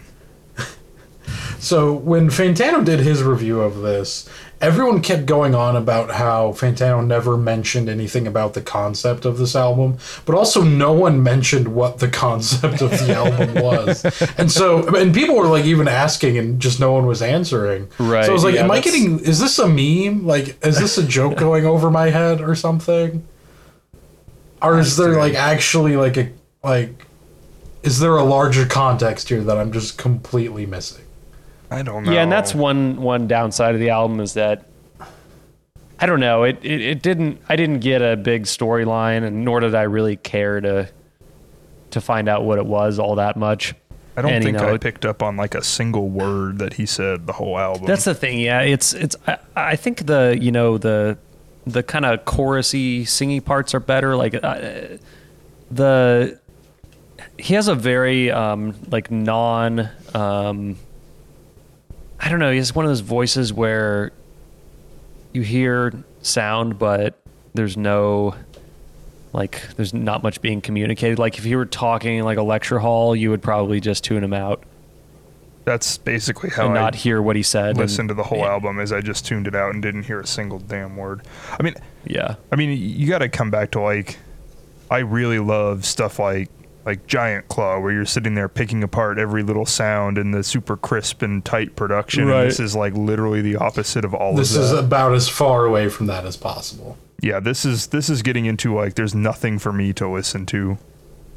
So 1.62 1.94
when 1.94 2.30
Fantano 2.30 2.84
did 2.84 3.01
his 3.01 3.22
review 3.22 3.62
of 3.62 3.82
this, 3.82 4.27
everyone 4.60 5.00
kept 5.00 5.27
going 5.27 5.53
on 5.53 5.75
about 5.75 6.10
how 6.10 6.53
Fantano 6.53 7.06
never 7.06 7.38
mentioned 7.38 7.88
anything 7.88 8.25
about 8.25 8.56
the 8.56 8.62
concept 8.62 9.25
of 9.25 9.38
this 9.38 9.56
album, 9.56 10.00
but 10.25 10.34
also 10.34 10.63
no 10.63 10.91
one 10.91 11.22
mentioned 11.22 11.68
what 11.68 12.00
the 12.00 12.08
concept 12.08 12.82
of 12.82 12.89
the 12.89 13.13
album 13.13 13.53
was. 13.63 14.03
And 14.39 14.51
so, 14.51 14.88
and 14.96 15.13
people 15.13 15.36
were 15.36 15.46
like 15.46 15.65
even 15.65 15.88
asking, 15.88 16.39
and 16.39 16.60
just 16.60 16.80
no 16.80 16.94
one 16.94 17.06
was 17.06 17.22
answering. 17.22 17.89
Right, 18.00 18.25
So 18.25 18.32
I 18.32 18.34
was 18.34 18.44
like, 18.44 18.56
yeah, 18.56 18.63
"Am 18.63 18.72
I 18.72 18.82
getting? 18.82 19.20
Is 19.20 19.39
this 19.39 19.60
a 19.60 19.68
meme? 19.68 20.25
Like, 20.25 20.65
is 20.65 20.80
this 20.80 20.98
a 20.98 21.03
joke 21.03 21.38
going 21.46 21.68
over 21.68 21.91
my 21.91 22.10
head 22.10 22.41
or 22.41 22.56
something? 22.56 23.24
Or 24.63 24.80
is 24.80 24.98
there 24.98 25.15
like 25.20 25.36
actually 25.36 25.96
like 25.96 26.18
a 26.18 26.32
like?" 26.63 27.06
Is 27.84 28.00
there 28.00 28.15
a 28.15 28.24
larger 28.24 28.65
context 28.65 29.30
here 29.30 29.44
that 29.44 29.58
I'm 29.58 29.72
just 29.72 30.00
completely 30.00 30.65
missing? 30.65 31.06
I 31.72 31.82
don't 31.84 32.04
know. 32.04 32.12
Yeah, 32.12 32.22
and 32.22 32.32
that's 32.32 32.54
one 32.54 33.01
one 33.01 33.28
downside 33.28 33.74
of 33.74 33.80
the 33.80 33.90
album 33.90 34.20
is 34.20 34.34
that 34.34 34.66
I 35.98 36.06
don't 36.06 36.20
know. 36.20 36.44
It 36.44 36.60
it, 36.63 36.82
it 36.82 37.01
didn't. 37.01 37.42
I 37.48 37.56
didn't 37.56 37.80
get 37.80 38.01
a 38.01 38.18
big 38.18 38.44
storyline, 38.44 39.24
and 39.24 39.46
nor 39.46 39.62
did 39.62 39.74
I 39.74 39.84
really 39.84 40.18
care 40.18 40.60
to 40.60 40.90
to 41.92 42.01
find 42.01 42.28
out 42.28 42.44
what 42.44 42.58
it 42.58 42.66
was 42.66 43.00
all 43.00 43.16
that 43.16 43.38
much. 43.38 43.74
I 44.18 44.22
don't 44.22 44.32
and, 44.32 44.44
you 44.44 44.51
think 44.51 44.62
know, 44.62 44.74
I 44.74 44.78
picked 44.78 45.06
up 45.06 45.24
on 45.24 45.38
like 45.38 45.56
a 45.56 45.63
single 45.63 46.10
word 46.10 46.60
that 46.60 46.74
he 46.74 46.86
said 46.86 47.28
the 47.28 47.34
whole 47.34 47.58
album. 47.58 47.86
That's 47.86 48.04
the 48.04 48.16
thing. 48.16 48.40
Yeah, 48.40 48.62
it's 48.62 48.94
it's. 48.94 49.16
I, 49.25 49.38
I 49.56 49.75
think 49.78 50.06
the 50.06 50.38
you 50.40 50.51
know 50.51 50.78
the 50.78 51.18
the 51.66 51.84
kind 51.84 52.06
of 52.06 52.25
chorusy, 52.25 53.04
singy 53.04 53.44
parts 53.44 53.74
are 53.74 53.80
better. 53.80 54.18
Like 54.18 54.36
uh, 54.44 54.98
the 55.70 56.38
he 57.38 57.54
has 57.54 57.70
a 57.70 57.75
very 57.75 58.30
um, 58.30 58.75
like 58.90 59.10
non. 59.10 59.90
Um, 60.13 60.75
I 62.24 62.30
don't 62.30 62.40
know. 62.40 62.51
He 62.51 62.58
has 62.58 62.74
one 62.75 62.86
of 62.86 62.90
those 62.90 63.00
voices 63.00 63.51
where 63.51 64.12
you 65.34 65.42
hear 65.42 65.92
sound, 66.22 66.78
but 66.78 67.20
there's 67.56 67.75
no 67.75 68.36
like 69.34 69.62
there's 69.75 69.94
not 69.94 70.24
much 70.24 70.42
being 70.42 70.62
communicated. 70.62 71.18
Like 71.18 71.38
if 71.38 71.46
you 71.46 71.58
were 71.58 71.66
talking 71.66 72.18
in 72.18 72.24
like 72.25 72.38
a 72.38 72.44
lecture 72.44 72.80
hall, 72.80 73.16
you 73.16 73.30
would 73.32 73.42
probably 73.42 73.80
just 73.80 74.04
tune 74.04 74.24
him 74.24 74.34
out 74.34 74.63
That's 75.66 75.98
basically 75.98 76.50
how 76.50 76.68
and 76.68 76.78
I 76.78 76.82
not 76.82 76.96
hear 76.96 77.22
what 77.22 77.36
he 77.36 77.44
said. 77.44 77.78
Listen 77.78 78.08
to 78.08 78.13
the 78.13 78.24
whole 78.24 78.40
yeah. 78.40 78.51
album. 78.51 78.80
as 78.80 78.92
I 78.92 79.01
just 79.01 79.25
tuned 79.25 79.48
it 79.48 79.56
out 79.56 79.74
and 79.74 79.82
didn't 79.82 80.04
hear 80.04 80.20
a 80.20 80.28
single 80.28 80.60
damn 80.60 80.96
word. 80.98 81.22
I 81.60 81.63
mean, 81.63 81.75
Yeah. 82.06 82.36
I 82.51 82.56
mean, 82.56 82.78
you 82.78 83.08
got 83.08 83.20
to 83.20 83.30
come 83.30 83.51
back 83.51 83.72
to 83.72 83.82
like, 83.82 84.18
I 84.90 85.00
really 85.00 85.40
love 85.40 85.86
stuff 85.86 86.20
like 86.20 86.50
like 86.86 87.06
Giant 87.08 87.48
Claw, 87.48 87.80
where 87.80 87.92
you're 87.92 88.06
sitting 88.06 88.34
there 88.34 88.50
picking 88.50 88.82
apart 88.84 89.18
every 89.20 89.44
little 89.44 89.66
sound 89.66 90.18
and 90.18 90.34
the 90.34 90.44
super 90.44 90.76
crisp 90.76 91.22
and 91.22 91.44
tight 91.46 91.76
production. 91.76 92.26
Right. 92.26 92.42
And 92.42 92.50
this 92.50 92.60
is 92.60 92.76
like 92.76 92.94
literally 92.94 93.42
the 93.42 93.56
opposite 93.58 94.04
of 94.04 94.14
all 94.16 94.32
of 94.32 94.38
This 94.38 94.56
of 94.56 94.64
is 94.64 94.72
about 94.72 95.14
as 95.14 95.30
far 95.30 95.66
away 95.66 95.90
from 95.90 96.08
that 96.08 96.26
as 96.26 96.38
possible. 96.38 96.98
yeah, 97.22 97.40
this 97.40 97.66
is 97.66 97.88
this 97.88 98.10
is 98.10 98.22
getting 98.24 98.46
into 98.46 98.74
like 98.76 98.96
there's 98.96 99.14
nothing 99.14 99.60
for 99.60 99.72
me 99.72 99.94
to 99.94 100.08
listen 100.08 100.46
to, 100.48 100.78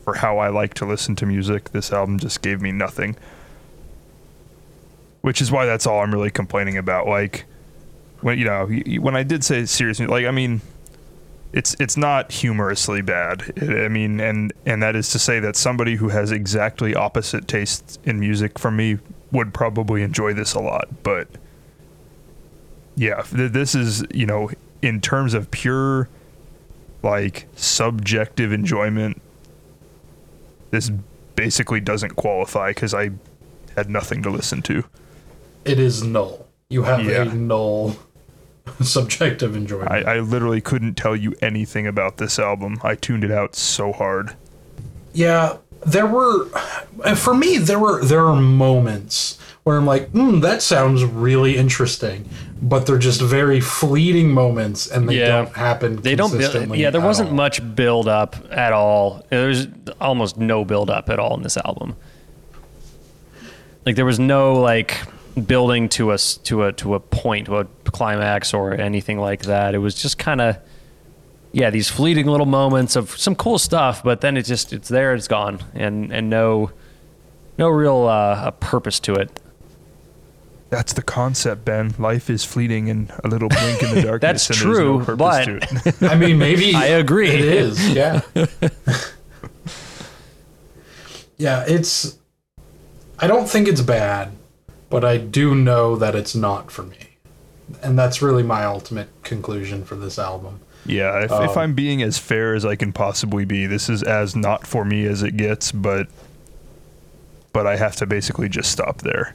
for 0.03 0.15
how 0.15 0.39
I 0.39 0.49
like 0.49 0.73
to 0.75 0.87
listen 0.87 1.15
to 1.17 1.27
music. 1.27 1.71
This 1.73 1.93
album 1.93 2.19
just 2.19 2.41
gave 2.41 2.61
me 2.63 2.73
nothing. 2.73 3.17
Which 5.21 5.41
is 5.41 5.51
why 5.51 5.65
that's 5.67 5.87
all 5.87 6.01
I'm 6.01 6.13
really 6.13 6.31
complaining 6.31 6.77
about. 6.77 7.07
Like, 7.07 7.45
when 8.21 8.39
you 8.39 8.45
know 8.45 8.67
when 9.01 9.17
I 9.17 9.23
did 9.23 9.43
say 9.45 9.65
serious, 9.67 9.99
mu- 10.01 10.07
like 10.07 10.27
I 10.27 10.31
mean, 10.31 10.61
it's 11.54 11.76
it's 11.78 11.96
not 11.96 12.32
humorously 12.32 13.00
bad. 13.00 13.52
I 13.62 13.84
I 13.84 13.88
mean, 13.88 14.18
and 14.20 14.52
and 14.66 14.82
that 14.82 14.96
is 14.96 15.11
to 15.11 15.18
say 15.20 15.38
that 15.40 15.54
somebody 15.56 15.94
who 15.94 16.08
has 16.08 16.32
exactly 16.32 16.94
opposite 16.94 17.46
tastes 17.46 17.99
in 18.04 18.18
music 18.18 18.58
from 18.58 18.76
me 18.76 18.99
would 19.30 19.54
probably 19.54 20.02
enjoy 20.02 20.34
this 20.34 20.54
a 20.54 20.61
lot. 20.61 20.88
But 21.04 21.28
yeah, 22.96 23.23
this 23.32 23.75
is 23.76 24.04
you 24.12 24.26
know 24.26 24.50
in 24.82 25.00
terms 25.00 25.32
of 25.32 25.50
pure 25.52 26.08
like 27.04 27.46
subjective 27.54 28.52
enjoyment, 28.52 29.23
this 30.73 30.90
basically 31.37 31.80
doesn't 31.80 32.16
qualify 32.16 32.70
because 32.70 32.94
I 32.94 33.11
had 33.76 33.88
nothing 33.88 34.23
to 34.25 34.30
listen 34.30 34.61
to. 34.62 34.84
It 35.64 35.78
is 35.78 36.02
null. 36.02 36.46
You 36.68 36.82
have 36.82 37.04
Yeah. 37.04 37.23
a 37.23 37.34
null 37.34 37.96
subjective 38.83 39.54
enjoyment. 39.56 39.90
I, 39.90 40.16
I 40.16 40.21
literally 40.21 40.61
couldn't 40.61 40.94
tell 40.94 41.14
you 41.16 41.35
anything 41.42 41.87
about 41.87 42.16
this 42.16 42.38
album. 42.38 42.78
I 42.83 42.94
tuned 42.94 43.25
it 43.25 43.30
out 43.30 43.54
so 43.54 43.92
hard. 43.92 44.35
yeah, 45.12 45.56
there 45.87 46.06
were 46.06 46.47
for 47.14 47.35
me 47.35 47.59
there 47.59 47.78
were 47.78 48.02
there 48.02 48.26
are 48.26 48.40
moments 48.40 49.38
where 49.64 49.76
I'm 49.76 49.85
like, 49.87 50.11
mm, 50.12 50.40
that 50.42 50.62
sounds 50.62 51.04
really 51.04 51.56
interesting, 51.59 52.26
but 52.62 52.87
they're 52.87 52.99
just 52.99 53.21
very 53.21 53.61
fleeting 53.61 54.30
moments 54.30 54.87
and 54.90 55.06
they 55.09 55.18
Yeah. 55.21 55.28
don't 55.28 55.54
happen. 55.56 55.97
They 55.97 56.14
don't 56.14 56.37
build. 56.37 56.76
Yeah, 56.76 56.88
there 56.90 57.00
wasn't 57.02 57.30
all. 57.30 57.35
much 57.35 57.75
build 57.75 58.09
up 58.09 58.37
at 58.50 58.73
all. 58.73 59.25
There's 59.30 59.66
almost 60.00 60.37
no 60.38 60.64
build 60.64 60.88
up 60.90 61.09
at 61.11 61.18
all 61.18 61.37
in 61.37 61.42
this 61.42 61.56
album. 61.59 61.97
Like 63.87 63.97
there 63.97 64.04
was 64.06 64.18
no 64.18 64.54
like 64.54 64.97
building 65.35 65.88
to 65.91 66.11
a 66.11 66.14
s- 66.14 66.37
to 66.38 66.64
a 66.64 66.73
to 66.75 66.95
a 66.95 67.00
point, 67.00 67.47
to 67.47 67.59
a 67.59 67.64
climax 67.87 68.55
or 68.55 68.73
anything 68.75 69.19
like 69.19 69.43
that. 69.43 69.75
It 69.75 69.79
was 69.79 69.95
just 69.95 70.19
kind 70.19 70.41
of 70.41 70.59
yeah, 71.53 71.71
these 71.71 71.88
fleeting 71.88 72.26
little 72.26 72.47
moments 72.47 72.97
of 72.97 73.11
some 73.17 73.37
cool 73.37 73.59
stuff, 73.59 74.03
but 74.03 74.21
then 74.21 74.37
it 74.37 74.43
just 74.43 74.73
it's 74.73 74.88
there, 74.88 75.14
it's 75.14 75.29
gone, 75.29 75.61
and 75.75 76.12
and 76.12 76.29
no 76.29 76.71
no 77.59 77.69
real 77.69 78.09
uh, 78.09 78.47
a 78.47 78.53
purpose 78.53 78.99
to 79.00 79.14
it. 79.14 79.31
That's 80.71 80.93
the 80.95 81.03
concept, 81.03 81.64
Ben. 81.64 81.95
Life 82.00 82.29
is 82.29 82.45
fleeting 82.45 82.91
and 82.91 83.12
a 83.23 83.29
little 83.29 83.49
blink 83.49 83.81
in 83.85 83.95
the 83.95 84.03
darkness. 84.07 84.49
That's 84.49 84.50
and 84.50 84.69
there's 84.75 84.79
no 84.81 84.99
true, 84.99 85.05
purpose 85.05 85.45
to 85.47 85.57
it. 85.88 86.03
I 86.11 86.17
mean, 86.17 86.38
maybe 86.38 86.75
I 86.75 86.87
agree. 86.87 87.29
It 87.29 87.45
is, 87.45 87.91
yeah. 87.91 88.23
yeah, 91.37 91.64
it's. 91.69 92.19
I 93.21 93.29
don't 93.29 93.49
think 93.49 93.69
it's 93.69 93.81
bad, 93.81 94.33
but 94.91 95.05
I 95.05 95.19
do 95.19 95.55
know 95.55 95.97
that 95.97 96.14
it's 96.14 96.35
not 96.35 96.71
for 96.71 96.83
me, 96.83 97.17
and 97.83 97.99
that's 97.99 98.23
really 98.23 98.43
my 98.43 98.64
ultimate 98.64 99.09
conclusion 99.23 99.85
for 99.85 99.97
this 99.97 100.19
album. 100.19 100.61
Yeah, 100.87 101.25
if, 101.25 101.33
if 101.33 101.57
I'm 101.57 101.75
being 101.75 102.03
as 102.03 102.19
fair 102.19 102.55
as 102.55 102.64
I 102.64 102.76
can 102.76 102.93
possibly 102.93 103.45
be, 103.45 103.67
this 103.67 103.88
is 103.88 104.03
as 104.03 104.37
not 104.37 104.67
for 104.67 104.85
me 104.85 105.07
as 105.07 105.23
it 105.23 105.37
gets, 105.37 105.73
but 105.73 106.09
but 107.53 107.67
I 107.67 107.76
have 107.76 107.97
to 107.97 108.07
basically 108.07 108.49
just 108.49 108.71
stop 108.71 108.99
there. 108.99 109.35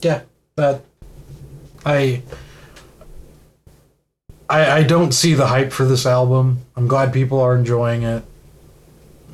Yeah, 0.00 0.22
that 0.56 0.82
I. 1.84 2.22
I, 4.50 4.78
I 4.78 4.82
don't 4.82 5.12
see 5.12 5.34
the 5.34 5.48
hype 5.48 5.72
for 5.72 5.84
this 5.84 6.06
album. 6.06 6.64
I'm 6.74 6.88
glad 6.88 7.12
people 7.12 7.38
are 7.38 7.54
enjoying 7.54 8.02
it. 8.02 8.24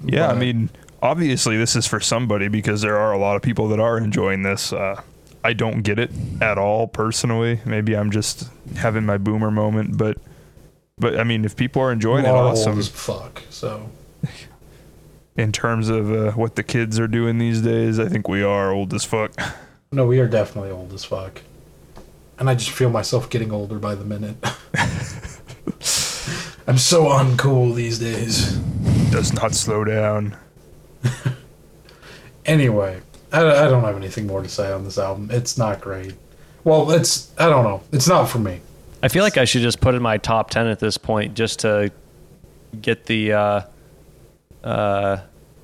Yeah, 0.04 0.26
I 0.26 0.34
mean, 0.34 0.70
obviously 1.00 1.56
this 1.56 1.76
is 1.76 1.86
for 1.86 2.00
somebody 2.00 2.48
because 2.48 2.80
there 2.80 2.98
are 2.98 3.12
a 3.12 3.18
lot 3.18 3.36
of 3.36 3.42
people 3.42 3.68
that 3.68 3.78
are 3.78 3.96
enjoying 3.96 4.42
this. 4.42 4.72
Uh, 4.72 5.00
I 5.44 5.52
don't 5.52 5.82
get 5.82 5.98
it 5.98 6.10
at 6.40 6.58
all 6.58 6.88
personally. 6.88 7.60
Maybe 7.64 7.94
I'm 7.94 8.10
just 8.10 8.48
having 8.76 9.04
my 9.04 9.18
boomer 9.18 9.50
moment, 9.50 9.96
but 9.98 10.18
but 10.98 11.18
I 11.20 11.24
mean, 11.24 11.44
if 11.44 11.54
people 11.54 11.82
are 11.82 11.92
enjoying 11.92 12.24
it, 12.24 12.28
awesome. 12.28 12.78
as 12.78 12.88
fuck. 12.88 13.42
So 13.50 13.90
In 15.36 15.50
terms 15.52 15.88
of 15.88 16.12
uh, 16.12 16.30
what 16.32 16.54
the 16.54 16.62
kids 16.62 17.00
are 17.00 17.08
doing 17.08 17.38
these 17.38 17.60
days, 17.60 17.98
I 17.98 18.08
think 18.08 18.28
we 18.28 18.42
are 18.44 18.70
old 18.70 18.94
as 18.94 19.04
fuck. 19.04 19.32
no, 19.92 20.06
we 20.06 20.20
are 20.20 20.28
definitely 20.28 20.70
old 20.70 20.92
as 20.92 21.04
fuck, 21.04 21.42
and 22.38 22.48
I 22.48 22.54
just 22.54 22.70
feel 22.70 22.88
myself 22.90 23.28
getting 23.28 23.50
older 23.52 23.78
by 23.78 23.96
the 23.96 24.04
minute. 24.04 24.36
I'm 26.66 26.78
so 26.78 27.04
uncool 27.06 27.74
these 27.74 27.98
days. 27.98 28.52
Does 29.10 29.32
not 29.32 29.54
slow 29.54 29.84
down. 29.84 30.36
Anyway, 32.46 33.00
I, 33.34 33.64
I 33.64 33.68
don't 33.68 33.82
have 33.84 33.96
anything 33.96 34.26
more 34.26 34.42
to 34.42 34.48
say 34.48 34.70
on 34.72 34.84
this 34.84 34.96
album. 34.98 35.28
It's 35.30 35.58
not 35.58 35.80
great. 35.80 36.14
Well, 36.62 36.90
it's 36.92 37.32
I 37.38 37.48
don't 37.48 37.64
know. 37.64 37.82
It's 37.92 38.08
not 38.08 38.26
for 38.26 38.38
me. 38.38 38.60
I 39.02 39.08
feel 39.08 39.22
like 39.22 39.36
I 39.36 39.44
should 39.44 39.62
just 39.62 39.80
put 39.80 39.94
in 39.94 40.02
my 40.02 40.16
top 40.18 40.50
ten 40.50 40.66
at 40.66 40.78
this 40.78 40.96
point 40.96 41.34
just 41.34 41.58
to 41.60 41.90
get 42.80 43.04
the 43.06 43.32
uh, 43.32 43.60
uh, 44.62 45.18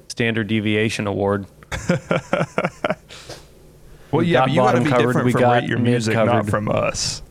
standard 0.09 0.49
deviation 0.49 1.07
award. 1.07 1.47
Well, 4.11 4.23
We 4.23 4.33
yeah, 4.33 4.41
but 4.41 4.51
you 4.51 4.57
got 4.57 4.73
to 4.73 4.81
be 4.81 4.91
covered, 4.91 5.07
different 5.07 5.27
we 5.27 5.33
from 5.33 5.41
got 5.41 5.61
rate 5.61 5.69
your 5.69 5.79
mid 5.79 5.91
music, 5.93 6.15
not 6.15 6.49
from 6.49 6.69
us. 6.69 7.23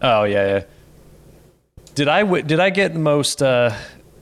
Oh 0.00 0.24
yeah, 0.24 0.46
yeah. 0.46 0.64
Did 1.94 2.08
I 2.08 2.20
w- 2.20 2.42
did 2.42 2.60
I 2.60 2.70
get 2.70 2.94
the 2.94 2.98
most 2.98 3.42
uh, 3.42 3.76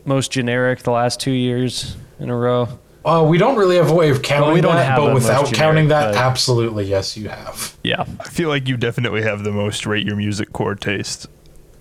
most 0.04 0.32
generic 0.32 0.80
the 0.80 0.90
last 0.90 1.20
two 1.20 1.30
years 1.30 1.96
in 2.18 2.28
a 2.28 2.36
row? 2.36 2.68
Uh, 3.04 3.24
we 3.28 3.36
don't 3.38 3.56
really 3.56 3.76
have 3.76 3.90
a 3.90 3.94
way 3.94 4.10
of 4.10 4.22
counting 4.22 4.54
we 4.54 4.60
don't 4.60 4.76
that, 4.76 4.86
have 4.86 4.96
but 4.98 5.12
without 5.14 5.42
most 5.42 5.54
counting 5.54 5.88
that, 5.88 6.12
but- 6.12 6.16
absolutely 6.16 6.84
yes, 6.84 7.16
you 7.16 7.28
have. 7.28 7.76
Yeah, 7.82 8.04
I 8.20 8.24
feel 8.28 8.48
like 8.48 8.68
you 8.68 8.76
definitely 8.76 9.22
have 9.22 9.42
the 9.44 9.50
most 9.52 9.86
rate 9.86 10.06
your 10.06 10.16
music 10.16 10.52
core 10.52 10.74
taste. 10.74 11.26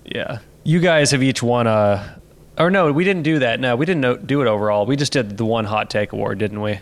yeah. 0.04 0.38
You 0.64 0.78
guys 0.78 1.10
have 1.10 1.22
each 1.24 1.42
won 1.42 1.66
a, 1.66 2.20
or 2.56 2.70
no, 2.70 2.92
we 2.92 3.02
didn't 3.02 3.24
do 3.24 3.40
that. 3.40 3.58
No, 3.58 3.74
we 3.74 3.84
didn't 3.84 4.00
know, 4.00 4.16
do 4.16 4.42
it 4.42 4.46
overall. 4.46 4.86
We 4.86 4.94
just 4.94 5.12
did 5.12 5.36
the 5.36 5.44
one 5.44 5.64
hot 5.64 5.90
take 5.90 6.12
award, 6.12 6.38
didn't 6.38 6.60
we? 6.60 6.78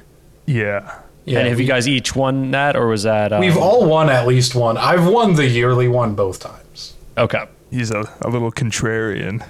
Yeah. 0.46 0.98
Yeah, 1.24 1.38
and 1.40 1.48
have 1.48 1.56
we, 1.58 1.64
you 1.64 1.68
guys 1.68 1.88
each 1.88 2.14
won 2.16 2.50
that, 2.50 2.76
or 2.76 2.88
was 2.88 3.04
that? 3.04 3.32
Um, 3.32 3.40
We've 3.40 3.56
all 3.56 3.86
won 3.86 4.10
at 4.10 4.26
least 4.26 4.54
one. 4.54 4.76
I've 4.76 5.06
won 5.06 5.34
the 5.34 5.46
yearly 5.46 5.88
one 5.88 6.14
both 6.14 6.40
times. 6.40 6.94
okay. 7.16 7.44
He's 7.70 7.90
a, 7.90 8.04
a 8.20 8.28
little 8.28 8.50
contrarian. 8.52 9.46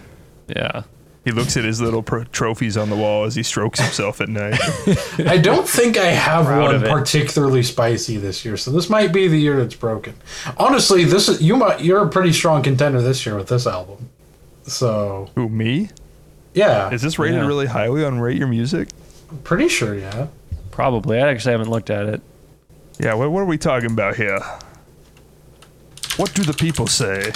Yeah. 0.47 0.83
He 1.25 1.33
looks 1.33 1.57
at 1.59 1.65
his 1.65 1.83
little 1.83 2.03
pro- 2.03 2.25
trophies 2.25 2.79
on 2.79 2.89
the 2.89 2.97
wall 2.97 3.25
as 3.25 3.35
he 3.35 3.43
strokes 3.43 3.79
himself 3.79 4.23
at 4.23 4.31
night. 4.31 4.59
I 5.19 5.37
don't 5.37 5.69
think 5.69 5.99
I 5.99 6.07
have 6.07 6.47
Proud 6.47 6.73
one 6.73 6.91
particularly 6.91 7.63
spicy 7.63 8.17
this 8.17 8.43
year, 8.45 8.57
so 8.57 8.71
this 8.71 8.89
might 8.89 9.13
be 9.13 9.29
the 9.29 9.39
year 9.39 9.59
that's 9.59 9.75
broken. 9.75 10.15
Honestly, 10.57 11.05
this 11.05 11.29
is 11.29 11.43
you 11.43 11.57
might 11.57 11.83
you're 11.83 12.03
a 12.05 12.09
pretty 12.09 12.33
strong 12.33 12.63
contender 12.63 13.03
this 13.03 13.27
year 13.27 13.37
with 13.37 13.49
this 13.49 13.67
album. 13.67 14.09
So 14.63 15.29
Who, 15.35 15.49
me? 15.51 15.91
yeah, 16.55 16.91
Is 16.91 17.03
this 17.03 17.19
rated 17.19 17.41
Yeah. 17.41 17.47
really 17.47 17.67
highly 17.67 18.03
on 18.05 18.19
Rate 18.19 18.39
Your 18.39 18.49
Music? 18.49 18.89
I'm 19.31 19.39
pretty 19.39 19.69
sure. 19.69 19.95
Yeah, 19.95 20.29
Probably. 20.71 21.19
I 21.21 21.29
actually 21.29 21.53
haven't 21.53 21.69
looked 21.71 21.91
at 21.91 22.07
it. 22.07 22.23
Yeah, 22.99 23.13
what, 23.15 23.31
what 23.31 23.41
are 23.41 23.45
we 23.47 23.59
talking 23.59 23.91
about 23.91 24.17
here? 24.17 24.41
What 26.17 26.35
do 26.35 26.43
the 26.43 26.53
people 26.55 26.87
say? 26.87 27.33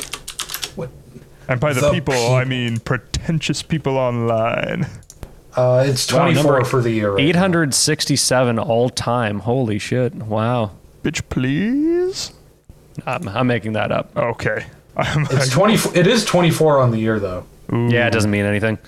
What- 1.47 1.51
And 1.53 1.61
by 1.61 1.73
the, 1.73 1.81
The 1.83 1.91
people, 1.93 2.15
people. 2.15 2.35
I 2.35 2.45
mean 2.45 2.79
pretentious 2.81 3.63
people 3.63 3.97
online. 3.99 4.87
uh, 5.57 5.85
it's 5.87 6.11
Wow, 6.13 6.21
24 6.25 6.43
number 6.53 6.65
for 6.65 6.81
the 6.83 6.91
year. 6.91 7.11
Right 7.13 7.23
now. 7.23 7.29
867 7.29 8.59
all 8.59 8.89
time. 8.91 9.41
Holy 9.41 9.79
shit. 9.79 10.15
Wow. 10.15 10.73
Bitch, 11.03 11.23
please? 11.29 12.33
I'm, 13.07 13.29
I'm 13.29 13.47
making 13.47 13.73
that 13.75 13.93
up. 13.93 14.17
Okay. 14.17 14.67
I'm 14.97 15.23
It's 15.31 15.33
like, 15.33 15.51
20. 15.51 15.99
It 15.99 16.07
is 16.07 16.25
24 16.25 16.79
on 16.81 16.91
the 16.93 16.99
year 16.99 17.19
though. 17.21 17.45
ooh, 17.73 17.89
Yeah, 17.89 18.07
it 18.07 18.11
doesn't 18.13 18.31
mean 18.31 18.45
anything. 18.47 18.79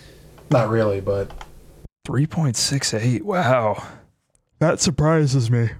Not 0.51 0.69
really, 0.71 1.01
but 1.01 1.31
3.68. 2.09 3.23
Wow. 3.23 3.83
That 4.61 4.81
surprises 4.81 5.51
me. 5.51 5.71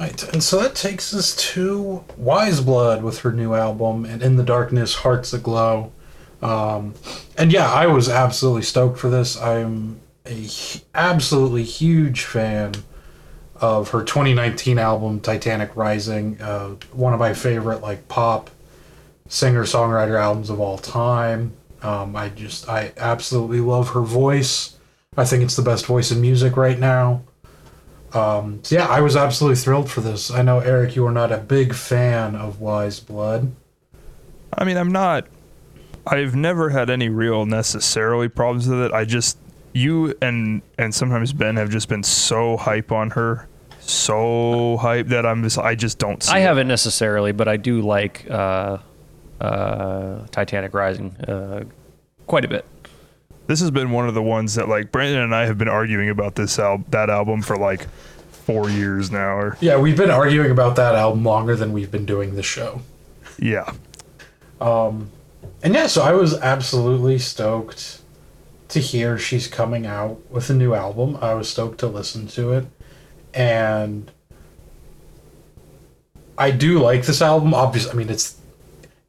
Right, 0.00 0.32
and 0.32 0.42
so 0.42 0.62
that 0.62 0.74
takes 0.74 1.12
us 1.12 1.36
to 1.52 2.02
Weyes 2.16 2.62
Blood 2.62 3.02
with 3.02 3.18
her 3.18 3.32
new 3.32 3.52
album 3.52 4.06
and 4.06 4.22
In 4.22 4.36
the 4.36 4.42
Darkness, 4.42 4.94
Hearts 4.94 5.34
Aglow. 5.34 5.92
Um, 6.40 6.94
and 7.36 7.52
yeah, 7.52 7.70
I 7.70 7.86
was 7.86 8.08
absolutely 8.08 8.62
stoked 8.62 8.98
for 8.98 9.10
this. 9.10 9.38
I'm 9.38 10.00
a 10.24 10.46
absolutely 10.94 11.64
huge 11.64 12.24
fan 12.24 12.72
of 13.56 13.90
her 13.90 14.02
2019 14.02 14.78
album 14.78 15.20
Titanic 15.20 15.76
Rising, 15.76 16.40
uh, 16.40 16.76
one 16.92 17.12
of 17.12 17.20
my 17.20 17.34
favorite 17.34 17.82
like 17.82 18.08
pop 18.08 18.48
singer 19.28 19.64
songwriter 19.64 20.18
albums 20.18 20.48
of 20.48 20.60
all 20.60 20.78
time. 20.78 21.52
Um, 21.82 22.16
I 22.16 22.30
just 22.30 22.66
I 22.70 22.94
absolutely 22.96 23.60
love 23.60 23.90
her 23.90 24.00
voice. 24.00 24.78
I 25.18 25.26
think 25.26 25.42
it's 25.42 25.56
the 25.56 25.62
best 25.62 25.84
voice 25.84 26.10
in 26.10 26.22
music 26.22 26.56
right 26.56 26.78
now. 26.78 27.20
Um, 28.12 28.60
so 28.64 28.74
yeah, 28.74 28.86
I 28.86 29.00
was 29.00 29.16
absolutely 29.16 29.56
thrilled 29.56 29.90
for 29.90 30.00
this. 30.00 30.30
I 30.30 30.42
know 30.42 30.58
Eric, 30.58 30.96
you 30.96 31.06
are 31.06 31.12
not 31.12 31.30
a 31.30 31.38
big 31.38 31.74
fan 31.74 32.34
of 32.34 32.60
Weyes 32.60 33.00
Blood. 33.00 33.52
I 34.52 34.64
mean, 34.64 34.76
I'm 34.76 34.90
not. 34.90 35.26
I've 36.06 36.34
never 36.34 36.70
had 36.70 36.90
any 36.90 37.08
real 37.08 37.46
necessarily 37.46 38.28
problems 38.28 38.66
with 38.66 38.80
it. 38.80 38.92
I 38.92 39.04
just 39.04 39.38
you 39.72 40.14
and 40.20 40.62
and 40.78 40.94
sometimes 40.94 41.32
Ben 41.32 41.56
have 41.56 41.70
just 41.70 41.88
been 41.88 42.02
so 42.02 42.56
hype 42.56 42.90
on 42.90 43.10
her, 43.10 43.48
so 43.80 44.76
hype 44.78 45.08
that 45.08 45.24
I'm 45.24 45.42
just 45.42 45.58
I 45.58 45.74
just 45.74 45.98
don't. 45.98 46.22
See 46.22 46.32
I 46.32 46.38
it. 46.38 46.42
haven't 46.42 46.68
necessarily, 46.68 47.32
but 47.32 47.46
I 47.46 47.56
do 47.56 47.80
like 47.80 48.28
uh, 48.28 48.78
uh, 49.40 50.26
Titanic 50.32 50.74
Rising 50.74 51.14
uh, 51.28 51.64
quite 52.26 52.44
a 52.44 52.48
bit. 52.48 52.64
This 53.50 53.58
has 53.62 53.72
been 53.72 53.90
one 53.90 54.06
of 54.06 54.14
the 54.14 54.22
ones 54.22 54.54
that 54.54 54.68
like 54.68 54.92
Brandon 54.92 55.22
and 55.22 55.34
I 55.34 55.46
have 55.46 55.58
been 55.58 55.66
arguing 55.66 56.08
about 56.08 56.36
this 56.36 56.56
al- 56.56 56.84
that 56.90 57.10
album 57.10 57.42
for 57.42 57.56
like 57.56 57.88
four 58.30 58.70
years 58.70 59.10
now. 59.10 59.36
Or 59.36 59.56
Yeah, 59.58 59.76
we've 59.76 59.96
been 59.96 60.08
arguing 60.12 60.52
about 60.52 60.76
that 60.76 60.94
album 60.94 61.24
longer 61.24 61.56
than 61.56 61.72
we've 61.72 61.90
been 61.90 62.06
doing 62.06 62.36
the 62.36 62.44
show. 62.44 62.80
yeah, 63.40 63.72
Um, 64.60 65.10
And 65.64 65.74
yeah, 65.74 65.88
so 65.88 66.00
I 66.00 66.12
was 66.12 66.38
absolutely 66.38 67.18
stoked 67.18 68.02
to 68.68 68.78
hear 68.78 69.18
she's 69.18 69.48
coming 69.48 69.84
out 69.84 70.20
with 70.30 70.48
a 70.48 70.54
new 70.54 70.74
album. 70.74 71.18
I 71.20 71.34
was 71.34 71.50
stoked 71.50 71.80
to 71.80 71.88
listen 71.88 72.28
to 72.28 72.52
it. 72.52 72.66
And 73.34 74.12
I 76.38 76.52
do 76.52 76.78
like 76.78 77.04
this 77.04 77.20
album. 77.20 77.52
Obviously, 77.52 77.90
I 77.90 77.94
mean 77.94 78.10
it's 78.10 78.36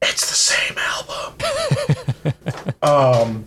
it's 0.01 0.27
the 0.27 0.33
same 0.33 0.77
album. 0.79 2.33
um 2.81 3.45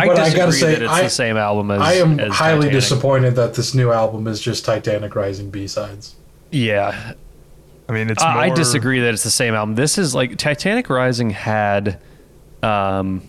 I 0.00 0.06
But 0.06 0.18
I 0.18 0.34
gotta 0.34 0.52
say, 0.52 0.72
that 0.74 0.82
it's 0.82 0.92
I- 0.92 1.02
the 1.02 1.10
same 1.10 1.36
album 1.36 1.70
as 1.70 1.80
I 1.80 1.92
am 1.94 2.18
as 2.20 2.32
highly 2.32 2.66
Titanic. 2.66 2.72
disappointed 2.72 3.36
that 3.36 3.54
this 3.54 3.74
new 3.74 3.92
album 3.92 4.26
is 4.26 4.40
just 4.40 4.64
Titanic 4.64 5.14
Rising 5.14 5.50
B-sides. 5.50 6.14
Yeah, 6.50 7.12
I 7.88 7.92
mean 7.92 8.08
it's. 8.10 8.22
I 8.22 8.44
I 8.46 8.50
disagree 8.50 9.00
that 9.00 9.12
it's 9.14 9.24
the 9.24 9.30
same 9.30 9.54
album. 9.54 9.74
This 9.74 9.98
is 9.98 10.14
like 10.14 10.36
Titanic 10.38 10.88
Rising 10.88 11.30
had, 11.30 12.00
um, 12.62 13.22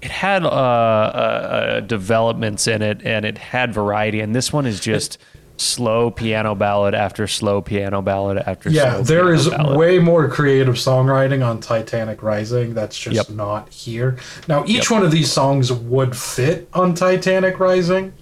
it 0.00 0.10
had 0.10 0.44
uh, 0.44 0.48
uh, 0.48 0.50
uh, 0.50 1.80
developments 1.80 2.66
in 2.66 2.82
it 2.82 3.02
and 3.04 3.24
it 3.24 3.36
had 3.38 3.72
variety, 3.74 4.20
and 4.20 4.34
this 4.34 4.52
one 4.52 4.64
is 4.66 4.80
just 4.80 5.18
slow 5.58 6.10
piano 6.10 6.54
ballad 6.54 6.94
after 6.94 7.26
slow 7.26 7.60
piano 7.60 8.00
ballad 8.00 8.38
after 8.38 8.70
Yeah, 8.70 8.94
slow 8.94 9.02
there 9.02 9.22
piano 9.24 9.34
is 9.34 9.48
ballad. 9.50 9.76
way 9.78 9.98
more 9.98 10.28
creative 10.28 10.76
songwriting 10.76 11.44
on 11.44 11.60
Titanic 11.60 12.22
Rising 12.22 12.74
that's 12.74 12.96
just 12.96 13.16
Yep. 13.16 13.30
not 13.30 13.68
here. 13.68 14.16
Now, 14.46 14.62
each 14.66 14.88
Yep. 14.88 14.90
one 14.90 15.02
of 15.04 15.10
these 15.10 15.30
songs 15.32 15.72
would 15.72 16.16
fit 16.16 16.68
on 16.72 16.94
Titanic 16.94 17.58
Rising, 17.58 18.12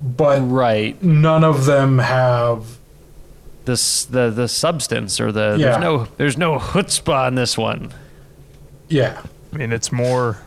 but 0.00 0.40
right. 0.40 1.00
none 1.02 1.44
of 1.44 1.66
them 1.66 1.98
have. 1.98 2.78
This 3.66 4.04
the 4.04 4.30
the 4.30 4.48
substance 4.48 5.20
or 5.20 5.32
the 5.32 5.56
Yeah. 5.58 5.66
there's 5.72 5.78
no 5.82 6.08
there's 6.16 6.38
no 6.38 6.58
chutzpah 6.58 7.26
on 7.26 7.34
this 7.34 7.58
one. 7.58 7.92
Yeah, 8.88 9.18
I 9.52 9.56
mean 9.56 9.72
it's 9.72 9.92
more. 9.92 10.38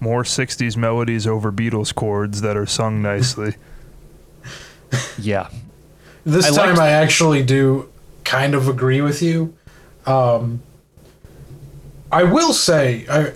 More 0.00 0.22
'60s 0.24 0.76
melodies 0.76 1.26
over 1.26 1.50
Beatles 1.50 1.94
chords 1.94 2.40
that 2.42 2.56
are 2.56 2.66
sung 2.66 3.02
nicely. 3.02 3.54
Yeah, 5.18 5.48
this 6.24 6.46
I 6.46 6.56
time 6.56 6.68
liked- 6.76 6.80
I 6.80 6.90
actually 6.90 7.42
do 7.42 7.88
kind 8.24 8.54
of 8.54 8.68
agree 8.68 9.00
with 9.00 9.22
you. 9.22 9.54
Um, 10.06 10.62
I 12.12 12.24
will 12.24 12.52
say 12.52 13.06
I 13.08 13.32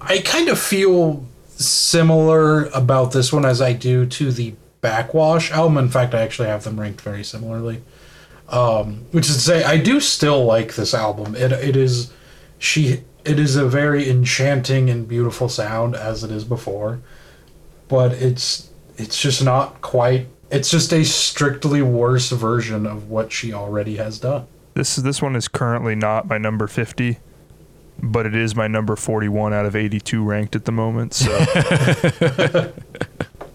I 0.00 0.18
kind 0.18 0.48
of 0.48 0.58
feel 0.58 1.24
similar 1.56 2.66
about 2.66 3.12
this 3.12 3.32
one 3.32 3.44
as 3.44 3.60
I 3.60 3.72
do 3.72 4.06
to 4.06 4.30
the 4.30 4.54
Backwash 4.82 5.50
album. 5.50 5.78
In 5.78 5.88
fact, 5.88 6.14
I 6.14 6.20
actually 6.22 6.48
have 6.48 6.64
them 6.64 6.78
ranked 6.78 7.00
very 7.00 7.24
similarly. 7.24 7.82
Um, 8.48 9.06
which 9.10 9.28
is 9.28 9.34
to 9.36 9.40
say, 9.40 9.64
I 9.64 9.76
do 9.78 9.98
still 10.00 10.44
like 10.44 10.74
this 10.76 10.94
album. 10.94 11.34
It 11.34 11.50
it 11.52 11.76
is 11.76 12.12
she 12.58 13.02
it 13.24 13.40
is 13.40 13.56
a 13.56 13.66
very 13.66 14.08
enchanting 14.08 14.88
and 14.88 15.08
beautiful 15.08 15.48
sound 15.48 15.96
as 15.96 16.22
it 16.22 16.30
is 16.30 16.44
before, 16.44 17.00
but 17.88 18.12
it's 18.12 18.70
it's 18.96 19.20
just 19.20 19.42
not 19.42 19.80
quite. 19.82 20.28
It's 20.50 20.70
just 20.70 20.92
a 20.92 21.04
strictly 21.04 21.82
worse 21.82 22.30
version 22.30 22.86
of 22.86 23.10
what 23.10 23.32
she 23.32 23.52
already 23.52 23.96
has 23.96 24.18
done. 24.18 24.46
This 24.74 24.96
this 24.96 25.22
one 25.22 25.34
is 25.36 25.48
currently 25.48 25.94
not 25.94 26.28
my 26.28 26.38
number 26.38 26.66
50, 26.66 27.18
but 28.02 28.26
it 28.26 28.34
is 28.34 28.54
my 28.54 28.68
number 28.68 28.94
41 28.94 29.52
out 29.52 29.66
of 29.66 29.74
82 29.74 30.22
ranked 30.22 30.54
at 30.54 30.64
the 30.66 30.72
moment. 30.72 31.14
So, 31.14 31.32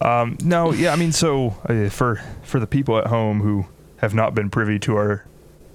um, 0.00 0.36
no, 0.44 0.72
yeah, 0.72 0.92
I 0.92 0.96
mean, 0.96 1.12
so 1.12 1.56
uh, 1.68 1.88
for 1.88 2.20
for 2.42 2.58
the 2.60 2.66
people 2.66 2.98
at 2.98 3.06
home 3.06 3.40
who 3.40 3.66
have 3.98 4.14
not 4.14 4.34
been 4.34 4.50
privy 4.50 4.78
to 4.80 4.96
our 4.96 5.24